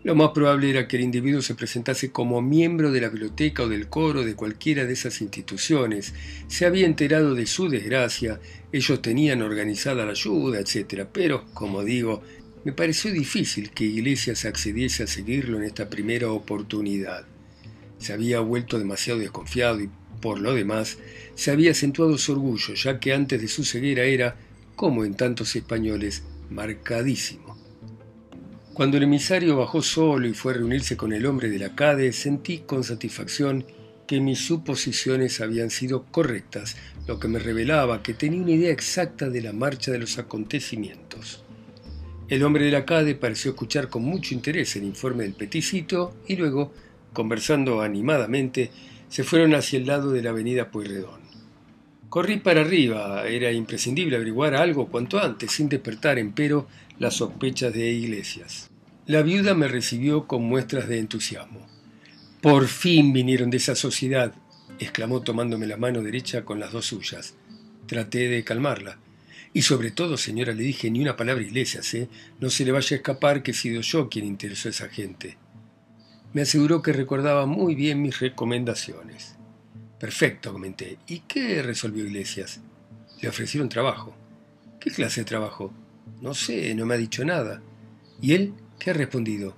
Lo 0.05 0.15
más 0.15 0.31
probable 0.31 0.71
era 0.71 0.87
que 0.87 0.97
el 0.97 1.03
individuo 1.03 1.43
se 1.43 1.57
presentase 1.57 2.13
como 2.13 2.41
miembro 2.41 2.93
de 2.93 3.01
la 3.01 3.09
biblioteca 3.09 3.65
o 3.65 3.69
del 3.69 3.89
coro 3.89 4.25
de 4.25 4.37
cualquiera 4.37 4.85
de 4.85 4.93
esas 4.93 5.21
instituciones. 5.21 6.15
Se 6.47 6.67
había 6.67 6.87
enterado 6.87 7.35
de 7.35 7.47
su 7.47 7.69
desgracia, 7.69 8.39
ellos 8.73 9.03
tenían 9.03 9.43
organizada 9.43 10.05
la 10.05 10.13
ayuda, 10.13 10.61
etc. 10.61 11.05
Pero, 11.13 11.47
como 11.53 11.83
digo, 11.83 12.23
me 12.65 12.73
pareció 12.73 13.11
difícil 13.13 13.71
que 13.71 13.85
Iglesias 13.85 14.45
accediese 14.45 15.03
a 15.03 15.09
seguirlo 15.09 15.59
en 15.59 15.65
esta 15.65 15.91
primera 15.91 16.31
oportunidad. 16.31 17.27
Se 17.99 18.13
había 18.13 18.39
vuelto 18.39 18.79
demasiado 18.79 19.19
desconfiado 19.19 19.81
y, 19.81 19.91
por 20.21 20.39
lo 20.39 20.55
demás, 20.55 20.99
se 21.35 21.51
había 21.51 21.73
acentuado 21.73 22.19
su 22.19 22.33
orgullo, 22.33 22.75
ya 22.75 23.01
que 23.01 23.13
antes 23.13 23.41
de 23.41 23.49
su 23.49 23.65
ceguera 23.65 24.05
era, 24.05 24.37
como 24.77 25.05
en 25.05 25.15
tantos 25.15 25.57
españoles, 25.57 26.23
marcadísimo. 26.51 27.48
Cuando 28.79 28.97
el 28.97 29.03
emisario 29.03 29.57
bajó 29.57 29.83
solo 29.83 30.29
y 30.29 30.35
fue 30.35 30.53
a 30.53 30.59
reunirse 30.59 30.97
con 30.97 31.13
el 31.13 31.27
hombre 31.27 31.51
de 31.51 31.59
la 31.59 31.75
CADE, 31.75 32.13
sentí 32.13 32.59
con 32.59 32.85
satisfacción 32.85 33.65
que 34.07 34.21
mis 34.21 34.39
suposiciones 34.39 35.41
habían 35.41 35.71
sido 35.71 36.05
correctas, 36.05 36.77
lo 37.09 37.19
que 37.19 37.27
me 37.27 37.41
revelaba 37.41 38.05
que 38.05 38.15
tenía 38.15 38.41
una 38.41 38.53
idea 38.53 38.71
exacta 38.71 39.31
de 39.31 39.41
la 39.41 39.53
marcha 39.53 39.91
de 39.91 39.99
los 39.99 40.17
acontecimientos. 40.19 41.43
El 42.29 42.45
hombre 42.45 42.67
de 42.67 42.71
la 42.71 42.85
CADE 42.85 43.17
pareció 43.17 43.51
escuchar 43.51 43.89
con 43.89 44.05
mucho 44.05 44.33
interés 44.33 44.77
el 44.77 44.85
informe 44.85 45.25
del 45.25 45.35
peticito 45.35 46.15
y 46.29 46.37
luego, 46.37 46.73
conversando 47.13 47.81
animadamente, 47.81 48.71
se 49.09 49.25
fueron 49.25 49.57
hacia 49.57 49.81
el 49.81 49.89
lado 49.89 50.13
de 50.13 50.23
la 50.23 50.31
avenida 50.31 50.71
Pueyrredón. 50.71 51.19
Corrí 52.09 52.39
para 52.39 52.61
arriba, 52.61 53.27
era 53.27 53.51
imprescindible 53.53 54.17
averiguar 54.17 54.55
algo 54.55 54.87
cuanto 54.87 55.19
antes, 55.19 55.51
sin 55.51 55.69
despertar, 55.69 56.19
empero, 56.19 56.67
las 56.99 57.15
sospechas 57.15 57.73
de 57.73 57.91
Iglesias. 57.91 58.71
La 59.07 59.23
viuda 59.23 59.55
me 59.55 59.69
recibió 59.69 60.27
con 60.27 60.43
muestras 60.43 60.89
de 60.89 60.99
entusiasmo. 60.99 61.67
Por 62.43 62.67
fin 62.67 63.13
vinieron 63.13 63.51
de 63.51 63.59
esa 63.59 63.75
sociedad, 63.75 64.35
exclamó 64.81 65.23
tomándome 65.23 65.67
la 65.67 65.77
mano 65.77 66.03
derecha 66.03 66.45
con 66.45 66.59
las 66.59 66.73
dos 66.73 66.87
suyas. 66.87 67.35
Traté 67.87 68.29
de 68.29 68.43
calmarla. 68.43 68.99
Y 69.55 69.63
sobre 69.63 69.93
todo, 69.93 70.17
señora, 70.17 70.53
le 70.53 70.63
dije 70.63 70.91
ni 70.91 71.01
una 71.01 71.17
palabra 71.17 71.43
Iglesias, 71.43 71.95
¿eh? 71.95 72.09
No 72.41 72.51
se 72.51 72.65
le 72.65 72.73
vaya 72.73 72.95
a 72.95 72.99
escapar 72.99 73.43
que 73.43 73.53
he 73.53 73.55
sido 73.55 73.81
yo 73.81 74.09
quien 74.09 74.27
interesó 74.27 74.69
a 74.69 74.73
esa 74.73 74.89
gente. 74.89 75.39
Me 76.33 76.43
aseguró 76.43 76.83
que 76.83 76.93
recordaba 76.93 77.47
muy 77.47 77.75
bien 77.75 78.03
mis 78.03 78.19
recomendaciones. 78.19 79.37
Perfecto, 79.99 80.53
comenté. 80.53 80.99
¿Y 81.07 81.21
qué 81.21 81.63
resolvió 81.63 82.05
Iglesias? 82.05 82.61
Le 83.23 83.29
ofrecieron 83.29 83.69
trabajo. 83.69 84.15
¿Qué 84.79 84.91
clase 84.91 85.23
de 85.23 85.25
trabajo? 85.25 85.73
No 86.21 86.35
sé, 86.35 86.75
no 86.75 86.87
me 86.87 86.95
ha 86.95 86.99
dicho 86.99 87.25
nada. 87.25 87.63
¿Y 88.21 88.35
él 88.35 88.55
qué 88.79 88.91
ha 88.91 88.95
respondido? 88.95 89.55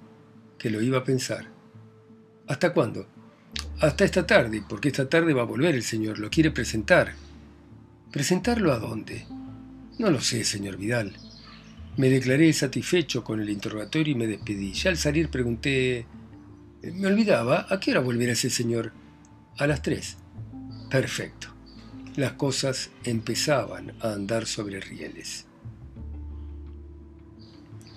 Que 0.59 0.71
lo 0.71 0.83
iba 0.83 0.99
a 0.99 1.05
pensar. 1.05 1.49
¿Hasta 2.47 2.73
cuándo? 2.73 3.07
Hasta 3.81 4.05
esta 4.05 4.26
tarde, 4.26 4.62
porque 4.69 4.88
esta 4.88 5.09
tarde 5.09 5.33
va 5.33 5.43
a 5.43 5.47
volver 5.47 5.75
el 5.75 5.83
señor, 5.83 6.19
lo 6.19 6.31
quiere 6.31 6.50
presentar. 6.50 7.14
¿Presentarlo 8.11 8.73
a 8.73 8.79
dónde? 8.79 9.26
No 9.99 10.11
lo 10.11 10.21
sé, 10.21 10.45
señor 10.45 10.76
Vidal. 10.76 11.17
Me 11.97 12.11
declaré 12.11 12.52
satisfecho 12.52 13.25
con 13.25 13.40
el 13.40 13.50
interrogatorio 13.50 14.12
y 14.12 14.17
me 14.17 14.26
despedí. 14.26 14.73
Ya 14.73 14.90
al 14.90 14.97
salir 14.97 15.29
pregunté... 15.31 16.07
Me 16.83 17.07
olvidaba, 17.07 17.67
¿a 17.69 17.79
qué 17.79 17.90
hora 17.90 18.00
volverá 18.00 18.33
ese 18.33 18.50
señor? 18.50 18.93
A 19.59 19.67
las 19.67 19.83
tres. 19.83 20.17
Perfecto. 20.90 21.49
Las 22.17 22.33
cosas 22.33 22.90
empezaban 23.05 23.93
a 24.00 24.12
andar 24.12 24.47
sobre 24.47 24.81
rieles. 24.81 25.47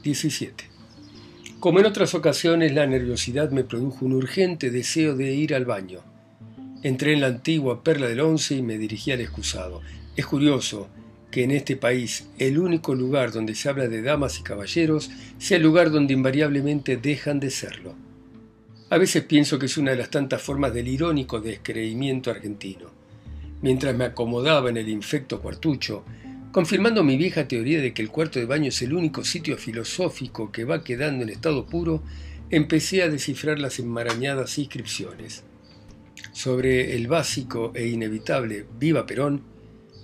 17. 0.03 0.65
Como 1.61 1.79
en 1.79 1.85
otras 1.85 2.13
ocasiones, 2.13 2.73
la 2.73 2.85
nerviosidad 2.85 3.51
me 3.51 3.63
produjo 3.63 4.05
un 4.05 4.13
urgente 4.13 4.69
deseo 4.69 5.15
de 5.15 5.33
ir 5.33 5.55
al 5.55 5.63
baño. 5.63 6.01
Entré 6.83 7.13
en 7.13 7.21
la 7.21 7.27
antigua 7.27 7.83
Perla 7.83 8.09
del 8.09 8.19
Once 8.19 8.53
y 8.53 8.61
me 8.61 8.77
dirigí 8.77 9.11
al 9.11 9.21
excusado. 9.21 9.79
Es 10.17 10.25
curioso 10.25 10.89
que 11.31 11.45
en 11.45 11.51
este 11.51 11.77
país 11.77 12.27
el 12.37 12.59
único 12.59 12.93
lugar 12.93 13.31
donde 13.31 13.55
se 13.55 13.69
habla 13.69 13.87
de 13.87 14.01
damas 14.01 14.39
y 14.39 14.43
caballeros 14.43 15.09
sea 15.37 15.55
el 15.55 15.63
lugar 15.63 15.89
donde 15.89 16.13
invariablemente 16.13 16.97
dejan 16.97 17.39
de 17.39 17.49
serlo. 17.49 17.95
A 18.89 18.97
veces 18.97 19.23
pienso 19.23 19.57
que 19.57 19.67
es 19.67 19.77
una 19.77 19.91
de 19.91 19.97
las 19.97 20.09
tantas 20.09 20.41
formas 20.41 20.73
del 20.73 20.89
irónico 20.89 21.39
descreimiento 21.39 22.29
argentino. 22.29 22.87
Mientras 23.61 23.95
me 23.95 24.03
acomodaba 24.03 24.69
en 24.69 24.75
el 24.75 24.89
infecto 24.89 25.39
cuartucho, 25.39 26.03
confirmando 26.53 27.03
mi 27.03 27.17
vieja 27.17 27.47
teoría 27.47 27.81
de 27.81 27.95
que 27.95 28.03
el 28.03 28.11
cuarto 28.11 28.37
de 28.37 28.45
baño 28.45 28.69
es 28.69 28.79
el 28.83 28.93
único 28.93 29.23
sitio 29.23 29.57
filosófico 29.57 30.51
que 30.51 30.65
va 30.65 30.83
quedando 30.83 31.23
en 31.23 31.29
estado 31.29 31.65
puro, 31.65 32.03
empecé 32.51 33.01
a 33.01 33.09
descifrar 33.09 33.57
las 33.57 33.79
enmarañadas 33.79 34.59
inscripciones. 34.59 35.43
Sobre 36.31 36.95
el 36.95 37.07
básico 37.07 37.71
e 37.73 37.87
inevitable 37.87 38.67
Viva 38.79 39.07
Perón, 39.07 39.41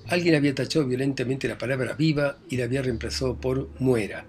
alguien 0.07 0.33
había 0.33 0.55
tachado 0.55 0.87
violentamente 0.87 1.47
la 1.47 1.59
palabra 1.59 1.93
viva 1.93 2.39
y 2.49 2.57
la 2.57 2.63
había 2.63 2.81
reemplazado 2.81 3.39
por 3.39 3.69
muera, 3.77 4.25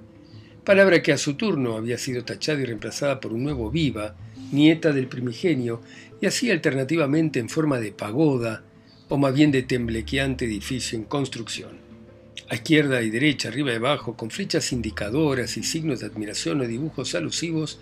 palabra 0.62 1.00
que 1.02 1.12
a 1.12 1.18
su 1.18 1.36
turno 1.36 1.78
había 1.78 1.96
sido 1.96 2.22
tachada 2.22 2.60
y 2.60 2.66
reemplazada 2.66 3.18
por 3.18 3.32
un 3.32 3.44
nuevo 3.44 3.70
viva, 3.70 4.14
nieta 4.52 4.92
del 4.92 5.06
primigenio, 5.06 5.80
y 6.20 6.26
así 6.26 6.50
alternativamente 6.50 7.40
en 7.40 7.48
forma 7.48 7.80
de 7.80 7.92
pagoda, 7.92 8.62
o 9.08 9.16
más 9.16 9.32
bien 9.32 9.50
de 9.52 9.62
temblequeante 9.62 10.44
edificio 10.44 10.98
en 10.98 11.04
construcción 11.04 11.89
a 12.50 12.56
izquierda 12.56 13.00
y 13.00 13.10
derecha, 13.10 13.48
arriba 13.48 13.72
y 13.72 13.76
abajo, 13.76 14.16
con 14.16 14.30
flechas 14.30 14.72
indicadoras 14.72 15.56
y 15.56 15.62
signos 15.62 16.00
de 16.00 16.06
admiración 16.06 16.60
o 16.60 16.66
dibujos 16.66 17.14
alusivos, 17.14 17.78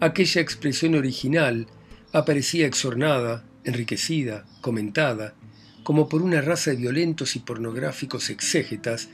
aquella 0.00 0.40
expresión 0.40 0.94
original 0.94 1.66
aparecía 2.14 2.66
exornada, 2.66 3.44
enriquecida, 3.64 4.46
comentada, 4.62 5.34
como 5.82 6.08
por 6.08 6.22
una 6.22 6.40
raza 6.40 6.70
de 6.70 6.76
violentos 6.76 7.36
y 7.36 7.40
pornográficos 7.40 8.30
exégetas, 8.30 9.10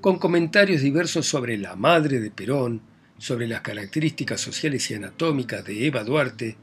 con 0.00 0.20
comentarios 0.20 0.80
diversos 0.80 1.26
sobre 1.26 1.58
la 1.58 1.74
madre 1.74 2.20
de 2.20 2.30
Perón, 2.30 2.82
sobre 3.18 3.48
las 3.48 3.62
características 3.62 4.40
sociales 4.40 4.88
y 4.92 4.94
anatómicas 4.94 5.64
de 5.64 5.86
Eva 5.86 6.04
Duarte, 6.04 6.56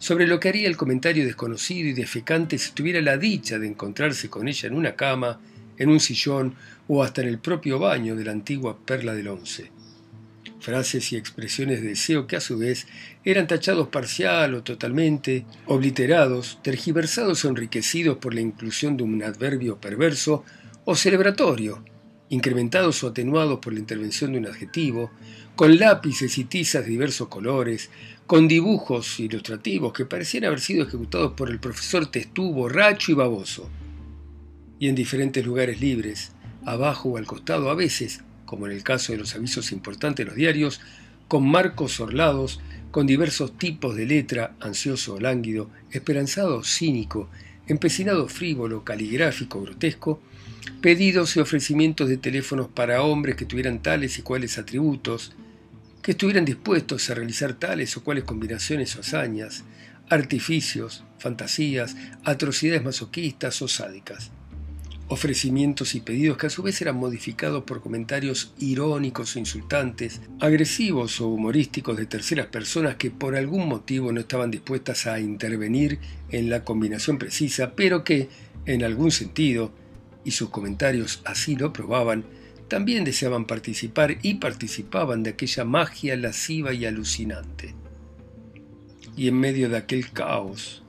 sobre 0.00 0.26
lo 0.26 0.40
que 0.40 0.48
haría 0.48 0.66
el 0.66 0.76
comentario 0.76 1.24
desconocido 1.24 1.88
y 1.88 1.92
defecante 1.92 2.58
si 2.58 2.72
tuviera 2.72 3.00
la 3.00 3.16
dicha 3.16 3.60
de 3.60 3.68
encontrarse 3.68 4.28
con 4.28 4.48
ella 4.48 4.66
en 4.66 4.74
una 4.74 4.96
cama, 4.96 5.38
en 5.78 5.88
un 5.88 6.00
sillón 6.00 6.54
o 6.86 7.02
hasta 7.02 7.22
en 7.22 7.28
el 7.28 7.38
propio 7.38 7.78
baño 7.78 8.16
de 8.16 8.24
la 8.24 8.32
antigua 8.32 8.78
Perla 8.84 9.14
del 9.14 9.28
Once. 9.28 9.70
Frases 10.60 11.12
y 11.12 11.16
expresiones 11.16 11.80
de 11.80 11.88
deseo 11.88 12.26
que 12.26 12.36
a 12.36 12.40
su 12.40 12.58
vez 12.58 12.86
eran 13.24 13.46
tachados 13.46 13.88
parcial 13.88 14.54
o 14.54 14.62
totalmente, 14.62 15.46
obliterados, 15.66 16.58
tergiversados 16.62 17.44
o 17.44 17.48
enriquecidos 17.48 18.18
por 18.18 18.34
la 18.34 18.40
inclusión 18.40 18.96
de 18.96 19.04
un 19.04 19.22
adverbio 19.22 19.80
perverso 19.80 20.44
o 20.84 20.96
celebratorio, 20.96 21.84
incrementados 22.28 23.02
o 23.04 23.08
atenuados 23.08 23.60
por 23.60 23.72
la 23.72 23.78
intervención 23.78 24.32
de 24.32 24.38
un 24.38 24.46
adjetivo, 24.46 25.10
con 25.54 25.78
lápices 25.78 26.38
y 26.38 26.44
tizas 26.44 26.84
de 26.84 26.90
diversos 26.90 27.28
colores, 27.28 27.90
con 28.26 28.46
dibujos 28.46 29.18
ilustrativos 29.20 29.92
que 29.92 30.04
parecían 30.04 30.44
haber 30.44 30.60
sido 30.60 30.84
ejecutados 30.84 31.32
por 31.32 31.50
el 31.50 31.58
profesor 31.58 32.06
Testú 32.06 32.52
borracho 32.52 33.12
y 33.12 33.14
baboso, 33.14 33.70
y 34.78 34.88
en 34.88 34.94
diferentes 34.94 35.44
lugares 35.44 35.80
libres, 35.80 36.32
abajo 36.64 37.10
o 37.10 37.16
al 37.16 37.26
costado 37.26 37.70
a 37.70 37.74
veces, 37.74 38.20
como 38.44 38.66
en 38.66 38.72
el 38.72 38.82
caso 38.82 39.12
de 39.12 39.18
los 39.18 39.34
avisos 39.34 39.72
importantes 39.72 40.24
de 40.24 40.30
los 40.30 40.36
diarios, 40.36 40.80
con 41.26 41.46
marcos 41.46 42.00
orlados, 42.00 42.60
con 42.90 43.06
diversos 43.06 43.58
tipos 43.58 43.94
de 43.96 44.06
letra, 44.06 44.54
ansioso 44.60 45.14
o 45.14 45.20
lánguido, 45.20 45.70
esperanzado 45.90 46.58
o 46.58 46.64
cínico, 46.64 47.28
empecinado 47.66 48.28
frívolo, 48.28 48.84
caligráfico, 48.84 49.60
grotesco, 49.60 50.22
pedidos 50.80 51.36
y 51.36 51.40
ofrecimientos 51.40 52.08
de 52.08 52.16
teléfonos 52.16 52.68
para 52.68 53.02
hombres 53.02 53.36
que 53.36 53.44
tuvieran 53.44 53.82
tales 53.82 54.18
y 54.18 54.22
cuales 54.22 54.56
atributos, 54.56 55.32
que 56.00 56.12
estuvieran 56.12 56.46
dispuestos 56.46 57.10
a 57.10 57.14
realizar 57.14 57.54
tales 57.54 57.94
o 57.96 58.04
cuales 58.04 58.24
combinaciones 58.24 58.96
o 58.96 59.00
hazañas, 59.00 59.64
artificios, 60.08 61.04
fantasías, 61.18 61.96
atrocidades 62.24 62.84
masoquistas 62.84 63.60
o 63.60 63.68
sádicas 63.68 64.30
ofrecimientos 65.08 65.94
y 65.94 66.00
pedidos 66.00 66.36
que 66.36 66.46
a 66.46 66.50
su 66.50 66.62
vez 66.62 66.80
eran 66.82 66.96
modificados 66.96 67.64
por 67.64 67.80
comentarios 67.80 68.52
irónicos 68.58 69.34
o 69.34 69.38
insultantes, 69.38 70.20
agresivos 70.38 71.20
o 71.20 71.28
humorísticos 71.28 71.96
de 71.96 72.06
terceras 72.06 72.46
personas 72.46 72.96
que 72.96 73.10
por 73.10 73.34
algún 73.34 73.68
motivo 73.68 74.12
no 74.12 74.20
estaban 74.20 74.50
dispuestas 74.50 75.06
a 75.06 75.18
intervenir 75.18 75.98
en 76.30 76.50
la 76.50 76.64
combinación 76.64 77.18
precisa, 77.18 77.72
pero 77.74 78.04
que, 78.04 78.28
en 78.66 78.84
algún 78.84 79.10
sentido, 79.10 79.72
y 80.24 80.32
sus 80.32 80.50
comentarios 80.50 81.22
así 81.24 81.56
lo 81.56 81.72
probaban, 81.72 82.24
también 82.68 83.04
deseaban 83.04 83.46
participar 83.46 84.18
y 84.22 84.34
participaban 84.34 85.22
de 85.22 85.30
aquella 85.30 85.64
magia 85.64 86.16
lasciva 86.16 86.74
y 86.74 86.84
alucinante. 86.84 87.74
Y 89.16 89.28
en 89.28 89.40
medio 89.40 89.70
de 89.70 89.78
aquel 89.78 90.10
caos, 90.12 90.84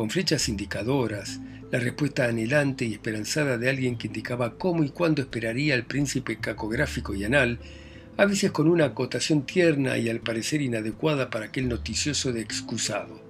con 0.00 0.08
flechas 0.08 0.48
indicadoras, 0.48 1.40
la 1.70 1.78
respuesta 1.78 2.24
anhelante 2.24 2.86
y 2.86 2.94
esperanzada 2.94 3.58
de 3.58 3.68
alguien 3.68 3.98
que 3.98 4.06
indicaba 4.06 4.56
cómo 4.56 4.82
y 4.82 4.88
cuándo 4.88 5.20
esperaría 5.20 5.74
al 5.74 5.84
príncipe 5.84 6.38
cacográfico 6.38 7.14
y 7.14 7.24
anal, 7.24 7.58
a 8.16 8.24
veces 8.24 8.50
con 8.50 8.66
una 8.66 8.86
acotación 8.86 9.44
tierna 9.44 9.98
y 9.98 10.08
al 10.08 10.20
parecer 10.20 10.62
inadecuada 10.62 11.28
para 11.28 11.44
aquel 11.44 11.68
noticioso 11.68 12.32
de 12.32 12.40
excusado. 12.40 13.20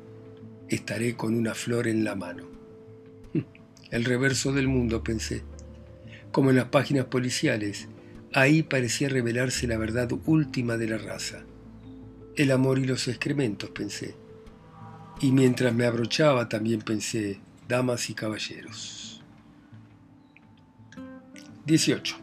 Estaré 0.68 1.16
con 1.16 1.34
una 1.34 1.56
flor 1.56 1.88
en 1.88 2.04
la 2.04 2.14
mano. 2.14 2.44
El 3.90 4.04
reverso 4.04 4.52
del 4.52 4.68
mundo, 4.68 5.02
pensé. 5.02 5.42
Como 6.30 6.50
en 6.50 6.56
las 6.56 6.66
páginas 6.66 7.06
policiales, 7.06 7.88
ahí 8.32 8.62
parecía 8.62 9.08
revelarse 9.08 9.66
la 9.66 9.76
verdad 9.76 10.08
última 10.24 10.76
de 10.76 10.86
la 10.86 10.98
raza. 10.98 11.42
El 12.36 12.52
amor 12.52 12.78
y 12.78 12.84
los 12.84 13.08
excrementos, 13.08 13.70
pensé. 13.70 14.19
Y 15.22 15.32
mientras 15.32 15.74
me 15.74 15.84
abrochaba 15.84 16.48
también 16.48 16.80
pensé, 16.80 17.40
damas 17.68 18.08
y 18.08 18.14
caballeros. 18.14 19.20
18. 21.66 22.16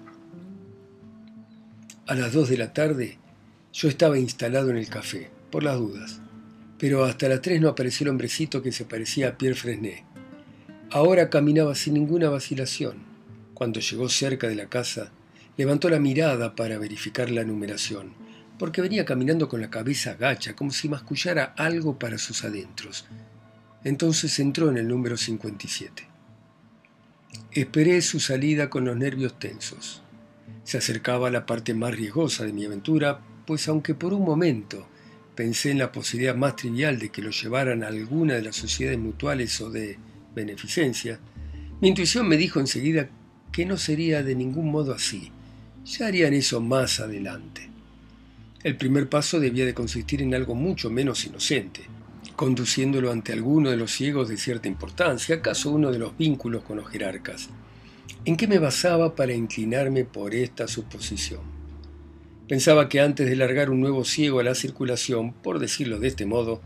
A 2.07 2.15
las 2.15 2.33
2 2.33 2.49
de 2.49 2.57
la 2.57 2.73
tarde 2.73 3.19
Yo 3.71 3.88
estaba 3.88 4.17
instalado 4.17 4.71
en 4.71 4.77
el 4.77 4.89
café, 4.89 5.29
por 5.51 5.63
las 5.63 5.77
dudas, 5.77 6.21
pero 6.79 7.05
hasta 7.05 7.29
las 7.29 7.41
tres 7.41 7.62
no 7.62 7.69
apareció 7.69 8.05
el 8.05 8.10
hombrecito 8.10 8.63
que 8.63 8.71
se 8.71 8.86
parecía 8.86 9.29
a 9.29 9.38
Pierre 9.38 9.55
Fresnay. 9.55 10.03
Ahora 10.89 11.29
caminaba 11.29 11.75
sin 11.75 11.93
ninguna 11.93 12.29
vacilación. 12.29 12.97
Cuando 13.53 13.79
llegó 13.79 14.10
cerca 14.10 14.47
de 14.47 14.55
la 14.55 14.69
casa, 14.69 15.12
levantó 15.55 15.89
la 15.89 15.99
mirada 15.99 16.55
para 16.55 16.79
verificar 16.79 17.29
la 17.29 17.43
numeración, 17.43 18.13
porque 18.57 18.81
venía 18.81 19.05
caminando 19.05 19.47
con 19.47 19.61
la 19.61 19.69
cabeza 19.69 20.15
gacha, 20.15 20.55
como 20.55 20.71
si 20.71 20.89
mascullara 20.89 21.53
algo 21.57 21.97
para 21.97 22.17
sus 22.17 22.43
adentros. 22.43 23.05
Entonces 23.83 24.39
entró 24.39 24.69
en 24.69 24.77
el 24.77 24.87
número 24.87 25.17
57. 25.17 26.07
Esperé 27.51 28.01
su 28.01 28.19
salida 28.19 28.69
con 28.69 28.85
los 28.85 28.97
nervios 28.97 29.39
tensos. 29.39 30.01
Se 30.63 30.77
acercaba 30.77 31.27
a 31.27 31.31
la 31.31 31.45
parte 31.45 31.73
más 31.73 31.95
riesgosa 31.95 32.43
de 32.43 32.53
mi 32.53 32.65
aventura, 32.65 33.19
pues 33.45 33.67
aunque 33.67 33.95
por 33.95 34.13
un 34.13 34.23
momento 34.23 34.87
pensé 35.35 35.71
en 35.71 35.77
la 35.77 35.91
posibilidad 35.91 36.35
más 36.35 36.55
trivial 36.55 36.99
de 36.99 37.09
que 37.09 37.21
lo 37.21 37.29
llevaran 37.29 37.83
a 37.83 37.87
alguna 37.87 38.33
de 38.33 38.41
las 38.41 38.55
sociedades 38.55 38.99
mutuales 38.99 39.61
o 39.61 39.69
de 39.69 39.97
beneficencia, 40.35 41.19
mi 41.79 41.89
intuición 41.89 42.27
me 42.27 42.37
dijo 42.37 42.59
enseguida 42.59 43.09
que 43.51 43.65
no 43.65 43.77
sería 43.77 44.23
de 44.23 44.35
ningún 44.35 44.71
modo 44.71 44.93
así. 44.93 45.31
Ya 45.85 46.07
harían 46.07 46.33
eso 46.33 46.59
más 46.59 46.99
adelante. 46.99 47.69
El 48.67 48.75
primer 48.75 49.08
paso 49.08 49.39
debía 49.39 49.65
de 49.65 49.73
consistir 49.73 50.21
en 50.21 50.36
algo 50.36 50.53
mucho 50.53 50.89
menos 50.89 51.25
inocente, 51.25 51.84
conduciéndolo 52.36 53.13
ante 53.13 53.32
alguno 53.32 53.69
de 53.69 53.77
los 53.77 53.93
ciegos 53.93 54.27
de 54.27 54.36
cierta 54.36 54.67
importancia, 54.67 55.36
acaso 55.36 55.71
uno 55.71 55.89
de 55.89 55.99
los 55.99 56.17
vínculos 56.17 56.65
con 56.65 56.75
los 56.75 56.89
jerarcas. 56.89 57.47
¿En 58.25 58.36
qué 58.36 58.45
me 58.45 58.60
basaba 58.60 59.15
para 59.15 59.34
inclinarme 59.34 60.03
por 60.03 60.36
esta 60.36 60.67
suposición? 60.67 61.39
Pensaba 62.49 62.89
que 62.89 62.99
antes 62.99 63.30
de 63.30 63.38
largar 63.38 63.69
un 63.69 63.80
nuevo 63.80 64.03
ciego 64.03 64.41
a 64.41 64.43
la 64.43 64.53
circulación, 64.53 65.32
por 65.32 65.60
decirlo 65.60 65.97
de 65.97 66.10
este 66.10 66.25
modo, 66.25 66.62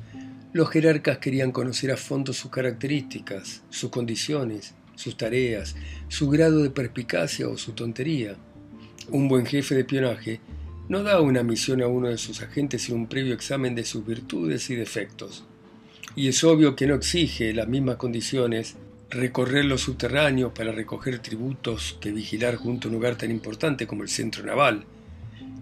los 0.53 0.71
jerarcas 0.71 1.19
querían 1.19 1.51
conocer 1.51 1.91
a 1.91 1.97
fondo 1.97 2.33
sus 2.33 2.49
características, 2.49 3.61
sus 3.69 3.91
condiciones, 3.91 4.73
sus 4.95 5.17
tareas, 5.17 5.75
su 6.07 6.31
grado 6.31 6.63
de 6.63 6.71
perspicacia 6.71 7.47
o 7.47 7.59
su 7.59 7.73
tontería. 7.73 8.37
Un 9.11 9.27
buen 9.27 9.45
jefe 9.45 9.75
de 9.75 9.81
espionaje 9.81 10.41
no 10.89 11.03
da 11.03 11.21
una 11.21 11.43
misión 11.43 11.81
a 11.81 11.87
uno 11.87 12.09
de 12.09 12.17
sus 12.17 12.41
agentes 12.41 12.83
sin 12.83 12.95
un 12.95 13.07
previo 13.07 13.33
examen 13.33 13.75
de 13.75 13.85
sus 13.85 14.05
virtudes 14.05 14.69
y 14.69 14.75
defectos. 14.75 15.45
Y 16.15 16.27
es 16.27 16.43
obvio 16.43 16.75
que 16.75 16.87
no 16.87 16.95
exige 16.95 17.53
las 17.53 17.67
mismas 17.67 17.95
condiciones 17.95 18.75
recorrer 19.09 19.65
los 19.65 19.81
subterráneos 19.81 20.53
para 20.53 20.71
recoger 20.71 21.19
tributos 21.19 21.97
que 21.99 22.11
vigilar 22.11 22.55
junto 22.55 22.87
a 22.87 22.89
un 22.89 22.95
lugar 22.95 23.17
tan 23.17 23.29
importante 23.29 23.85
como 23.85 24.03
el 24.03 24.09
centro 24.09 24.43
naval, 24.45 24.85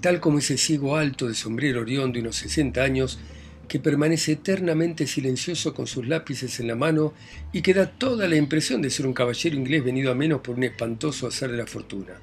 tal 0.02 0.20
como 0.20 0.40
ese 0.40 0.58
ciego 0.58 0.96
alto 0.96 1.28
de 1.28 1.34
sombrero 1.34 1.82
orión 1.82 2.12
de 2.12 2.22
unos 2.22 2.38
60 2.38 2.82
años 2.82 3.20
que 3.68 3.80
permanece 3.80 4.34
eternamente 4.34 5.06
silencioso 5.06 5.74
con 5.74 5.88
sus 5.88 6.08
lápices 6.08 6.60
en 6.60 6.68
la 6.68 6.76
mano 6.76 7.14
y 7.54 7.62
que 7.62 7.74
da 7.74 7.88
toda 7.88 8.28
la 8.28 8.36
impresión 8.36 8.82
de 8.82 8.90
ser 8.90 9.06
un 9.06 9.14
caballero 9.14 9.56
inglés 9.56 9.84
venido 9.84 10.12
a 10.12 10.16
menos 10.16 10.42
por 10.42 10.56
un 10.56 10.64
espantoso 10.64 11.28
hacer 11.28 11.52
de 11.52 11.58
la 11.58 11.68
fortuna. 11.68 12.14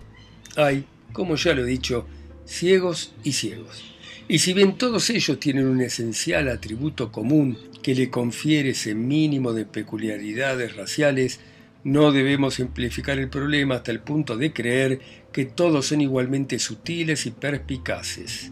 Hay, 0.56 0.84
como 1.12 1.36
ya 1.36 1.54
lo 1.54 1.62
he 1.62 1.66
dicho, 1.66 2.06
ciegos 2.46 3.12
y 3.22 3.32
ciegos. 3.32 3.84
Y 4.28 4.38
si 4.38 4.54
bien 4.54 4.76
todos 4.76 5.10
ellos 5.10 5.38
tienen 5.38 5.66
un 5.66 5.80
esencial 5.80 6.48
atributo 6.48 7.12
común 7.12 7.58
que 7.82 7.94
le 7.94 8.10
confiere 8.10 8.70
ese 8.70 8.94
mínimo 8.94 9.52
de 9.52 9.66
peculiaridades 9.66 10.74
raciales, 10.74 11.40
no 11.84 12.10
debemos 12.10 12.54
simplificar 12.54 13.18
el 13.18 13.28
problema 13.28 13.76
hasta 13.76 13.92
el 13.92 14.00
punto 14.00 14.36
de 14.36 14.52
creer 14.52 15.00
que 15.32 15.44
todos 15.44 15.86
son 15.86 16.00
igualmente 16.00 16.58
sutiles 16.58 17.26
y 17.26 17.30
perspicaces. 17.30 18.50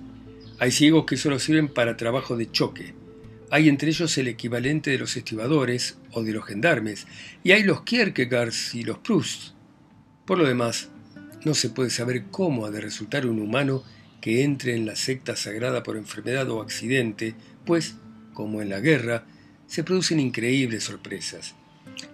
Hay 0.60 0.70
ciegos 0.70 1.04
que 1.06 1.16
solo 1.16 1.40
sirven 1.40 1.68
para 1.68 1.96
trabajo 1.96 2.36
de 2.36 2.50
choque. 2.50 2.94
Hay 3.50 3.68
entre 3.68 3.88
ellos 3.88 4.16
el 4.18 4.28
equivalente 4.28 4.90
de 4.90 4.98
los 4.98 5.16
estibadores 5.16 5.98
o 6.12 6.22
de 6.22 6.32
los 6.32 6.44
gendarmes, 6.44 7.06
y 7.42 7.50
hay 7.50 7.64
los 7.64 7.82
Kierkegaards 7.82 8.74
y 8.76 8.84
los 8.84 8.98
Proust. 8.98 9.54
Por 10.24 10.38
lo 10.38 10.46
demás, 10.46 10.90
no 11.44 11.54
se 11.54 11.70
puede 11.70 11.90
saber 11.90 12.24
cómo 12.30 12.66
ha 12.66 12.70
de 12.70 12.80
resultar 12.80 13.26
un 13.26 13.40
humano 13.40 13.82
que 14.20 14.44
entre 14.44 14.74
en 14.74 14.86
la 14.86 14.96
secta 14.96 15.36
sagrada 15.36 15.82
por 15.82 15.96
enfermedad 15.96 16.48
o 16.50 16.62
accidente, 16.62 17.34
pues, 17.66 17.96
como 18.32 18.62
en 18.62 18.70
la 18.70 18.80
guerra, 18.80 19.26
se 19.66 19.84
producen 19.84 20.20
increíbles 20.20 20.84
sorpresas. 20.84 21.54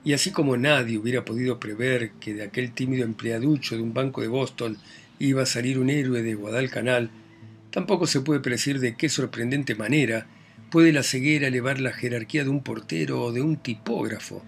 Y 0.04 0.12
así 0.12 0.30
como 0.30 0.56
nadie 0.56 0.98
hubiera 0.98 1.24
podido 1.24 1.60
prever 1.60 2.12
que 2.20 2.34
de 2.34 2.42
aquel 2.42 2.72
tímido 2.72 3.04
empleaducho 3.04 3.76
de 3.76 3.82
un 3.82 3.94
banco 3.94 4.20
de 4.20 4.28
Boston 4.28 4.76
iba 5.18 5.42
a 5.42 5.46
salir 5.46 5.78
un 5.78 5.90
héroe 5.90 6.22
de 6.22 6.34
Guadalcanal, 6.34 7.10
Tampoco 7.70 8.06
se 8.06 8.20
puede 8.20 8.40
predecir 8.40 8.80
de 8.80 8.96
qué 8.96 9.08
sorprendente 9.08 9.74
manera 9.74 10.26
puede 10.70 10.92
la 10.92 11.02
ceguera 11.02 11.48
elevar 11.48 11.80
la 11.80 11.92
jerarquía 11.92 12.44
de 12.44 12.50
un 12.50 12.62
portero 12.62 13.22
o 13.22 13.32
de 13.32 13.42
un 13.42 13.56
tipógrafo. 13.56 14.42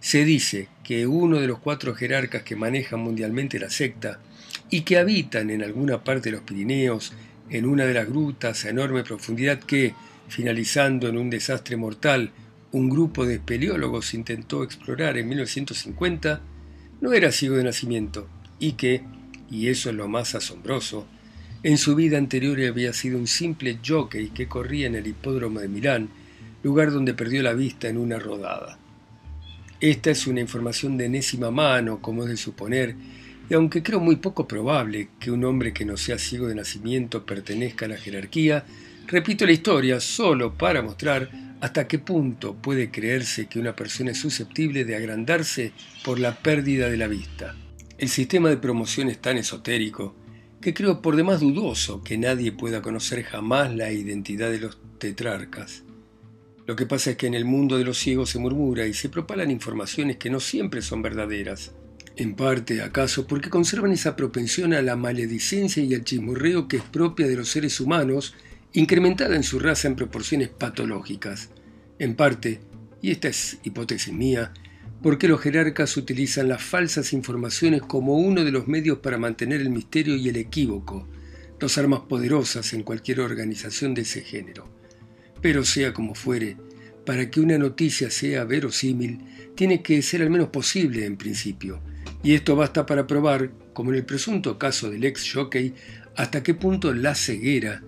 Se 0.00 0.24
dice 0.24 0.68
que 0.84 1.06
uno 1.06 1.40
de 1.40 1.46
los 1.46 1.58
cuatro 1.58 1.94
jerarcas 1.94 2.42
que 2.42 2.56
manejan 2.56 3.00
mundialmente 3.00 3.58
la 3.58 3.70
secta 3.70 4.20
y 4.70 4.82
que 4.82 4.98
habitan 4.98 5.50
en 5.50 5.62
alguna 5.62 6.04
parte 6.04 6.30
de 6.30 6.36
los 6.36 6.44
Pirineos, 6.44 7.12
en 7.50 7.66
una 7.66 7.84
de 7.84 7.94
las 7.94 8.08
grutas 8.08 8.64
a 8.64 8.70
enorme 8.70 9.04
profundidad 9.04 9.60
que, 9.60 9.94
finalizando 10.28 11.08
en 11.08 11.16
un 11.16 11.30
desastre 11.30 11.76
mortal, 11.76 12.32
un 12.72 12.90
grupo 12.90 13.24
de 13.24 13.34
espeleólogos 13.34 14.14
intentó 14.14 14.62
explorar 14.62 15.16
en 15.16 15.28
1950, 15.28 16.40
no 17.00 17.12
era 17.12 17.32
ciego 17.32 17.56
de 17.56 17.64
nacimiento 17.64 18.28
y 18.58 18.72
que, 18.72 19.02
y 19.50 19.68
eso 19.68 19.90
es 19.90 19.96
lo 19.96 20.08
más 20.08 20.34
asombroso, 20.34 21.06
en 21.62 21.78
su 21.78 21.94
vida 21.94 22.18
anterior 22.18 22.60
había 22.60 22.92
sido 22.92 23.18
un 23.18 23.26
simple 23.26 23.78
jockey 23.86 24.28
que 24.28 24.46
corría 24.46 24.86
en 24.86 24.94
el 24.94 25.06
hipódromo 25.06 25.60
de 25.60 25.68
Milán, 25.68 26.08
lugar 26.62 26.92
donde 26.92 27.14
perdió 27.14 27.42
la 27.42 27.54
vista 27.54 27.88
en 27.88 27.96
una 27.96 28.18
rodada. 28.18 28.78
Esta 29.80 30.10
es 30.10 30.26
una 30.26 30.40
información 30.40 30.96
de 30.96 31.04
enésima 31.04 31.50
mano, 31.50 32.00
como 32.00 32.22
es 32.22 32.30
de 32.30 32.38
suponer, 32.38 32.96
y 33.50 33.54
aunque 33.54 33.82
creo 33.82 34.00
muy 34.00 34.16
poco 34.16 34.48
probable 34.48 35.08
que 35.20 35.30
un 35.30 35.44
hombre 35.44 35.74
que 35.74 35.84
no 35.84 35.98
sea 35.98 36.18
ciego 36.18 36.48
de 36.48 36.54
nacimiento 36.54 37.26
pertenezca 37.26 37.84
a 37.84 37.90
la 37.90 37.98
jerarquía, 37.98 38.64
repito 39.06 39.44
la 39.44 39.52
historia 39.52 40.00
solo 40.00 40.54
para 40.54 40.80
mostrar 40.80 41.30
hasta 41.60 41.86
qué 41.86 41.98
punto 41.98 42.54
puede 42.54 42.90
creerse 42.90 43.46
que 43.46 43.58
una 43.58 43.76
persona 43.76 44.12
es 44.12 44.18
susceptible 44.18 44.84
de 44.84 44.96
agrandarse 44.96 45.72
por 46.04 46.18
la 46.18 46.36
pérdida 46.36 46.88
de 46.88 46.96
la 46.96 47.06
vista. 47.06 47.54
El 47.98 48.08
sistema 48.08 48.48
de 48.48 48.56
promoción 48.56 49.08
es 49.08 49.18
tan 49.20 49.36
esotérico 49.36 50.14
que 50.60 50.72
creo 50.72 51.02
por 51.02 51.16
demás 51.16 51.40
dudoso 51.40 52.02
que 52.02 52.16
nadie 52.18 52.50
pueda 52.50 52.80
conocer 52.80 53.22
jamás 53.24 53.74
la 53.74 53.92
identidad 53.92 54.50
de 54.50 54.60
los 54.60 54.78
tetrarcas. 54.98 55.85
Lo 56.66 56.74
que 56.74 56.86
pasa 56.86 57.10
es 57.10 57.16
que 57.16 57.26
en 57.26 57.34
el 57.34 57.44
mundo 57.44 57.78
de 57.78 57.84
los 57.84 57.98
ciegos 57.98 58.30
se 58.30 58.38
murmura 58.38 58.86
y 58.86 58.94
se 58.94 59.08
propalan 59.08 59.50
informaciones 59.50 60.16
que 60.16 60.30
no 60.30 60.40
siempre 60.40 60.82
son 60.82 61.00
verdaderas. 61.00 61.72
En 62.16 62.34
parte, 62.34 62.82
acaso, 62.82 63.26
porque 63.26 63.50
conservan 63.50 63.92
esa 63.92 64.16
propensión 64.16 64.74
a 64.74 64.82
la 64.82 64.96
maledicencia 64.96 65.82
y 65.82 65.94
al 65.94 66.04
chismorreo 66.04 66.66
que 66.66 66.78
es 66.78 66.82
propia 66.82 67.28
de 67.28 67.36
los 67.36 67.48
seres 67.48 67.78
humanos, 67.78 68.34
incrementada 68.72 69.36
en 69.36 69.42
su 69.42 69.58
raza 69.58 69.86
en 69.86 69.96
proporciones 69.96 70.48
patológicas. 70.48 71.50
En 71.98 72.16
parte, 72.16 72.60
y 73.00 73.10
esta 73.10 73.28
es 73.28 73.58
hipótesis 73.62 74.12
mía, 74.12 74.52
¿Por 75.02 75.18
qué 75.18 75.28
los 75.28 75.40
jerarcas 75.40 75.96
utilizan 75.98 76.48
las 76.48 76.62
falsas 76.62 77.12
informaciones 77.12 77.82
como 77.82 78.16
uno 78.16 78.44
de 78.44 78.50
los 78.50 78.66
medios 78.66 78.98
para 78.98 79.18
mantener 79.18 79.60
el 79.60 79.70
misterio 79.70 80.16
y 80.16 80.28
el 80.28 80.36
equívoco, 80.36 81.06
dos 81.60 81.78
armas 81.78 82.00
poderosas 82.08 82.72
en 82.72 82.82
cualquier 82.82 83.20
organización 83.20 83.94
de 83.94 84.02
ese 84.02 84.22
género. 84.22 84.75
Pero 85.40 85.64
sea 85.64 85.92
como 85.92 86.14
fuere, 86.14 86.56
para 87.04 87.30
que 87.30 87.40
una 87.40 87.58
noticia 87.58 88.10
sea 88.10 88.44
verosímil, 88.44 89.20
tiene 89.54 89.82
que 89.82 90.02
ser 90.02 90.22
al 90.22 90.30
menos 90.30 90.48
posible 90.48 91.06
en 91.06 91.16
principio, 91.16 91.80
y 92.22 92.34
esto 92.34 92.56
basta 92.56 92.84
para 92.86 93.06
probar, 93.06 93.52
como 93.72 93.90
en 93.90 93.96
el 93.96 94.04
presunto 94.04 94.58
caso 94.58 94.90
del 94.90 95.04
ex 95.04 95.32
jockey, 95.32 95.74
hasta 96.16 96.42
qué 96.42 96.54
punto 96.54 96.92
la 96.92 97.14
ceguera 97.14 97.82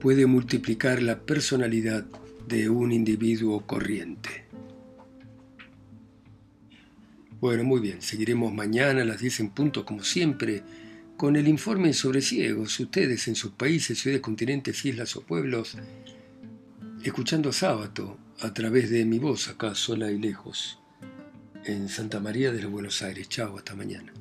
puede 0.00 0.26
multiplicar 0.26 1.02
la 1.02 1.20
personalidad 1.20 2.04
de 2.48 2.68
un 2.68 2.92
individuo 2.92 3.66
corriente. 3.66 4.44
Bueno, 7.40 7.64
muy 7.64 7.80
bien, 7.80 8.00
seguiremos 8.00 8.52
mañana 8.52 9.04
las 9.04 9.20
10 9.20 9.40
en 9.40 9.50
punto, 9.50 9.84
como 9.84 10.02
siempre, 10.02 10.62
con 11.16 11.36
el 11.36 11.48
informe 11.48 11.92
sobre 11.92 12.22
ciegos, 12.22 12.80
ustedes 12.80 13.28
en 13.28 13.34
sus 13.34 13.52
países, 13.52 13.98
ciudades, 13.98 14.22
continentes, 14.22 14.84
islas 14.84 15.16
o 15.16 15.22
pueblos, 15.22 15.76
escuchando 17.08 17.50
a 17.50 17.52
Sábato 17.52 18.18
a 18.40 18.52
través 18.52 18.90
de 18.90 19.04
mi 19.04 19.18
voz 19.18 19.48
acá 19.48 19.74
sola 19.74 20.10
y 20.10 20.18
lejos, 20.18 20.80
en 21.64 21.88
Santa 21.88 22.20
María 22.20 22.52
de 22.52 22.62
los 22.62 22.70
Buenos 22.70 23.00
Aires. 23.02 23.28
Chao, 23.28 23.56
hasta 23.56 23.74
mañana. 23.74 24.12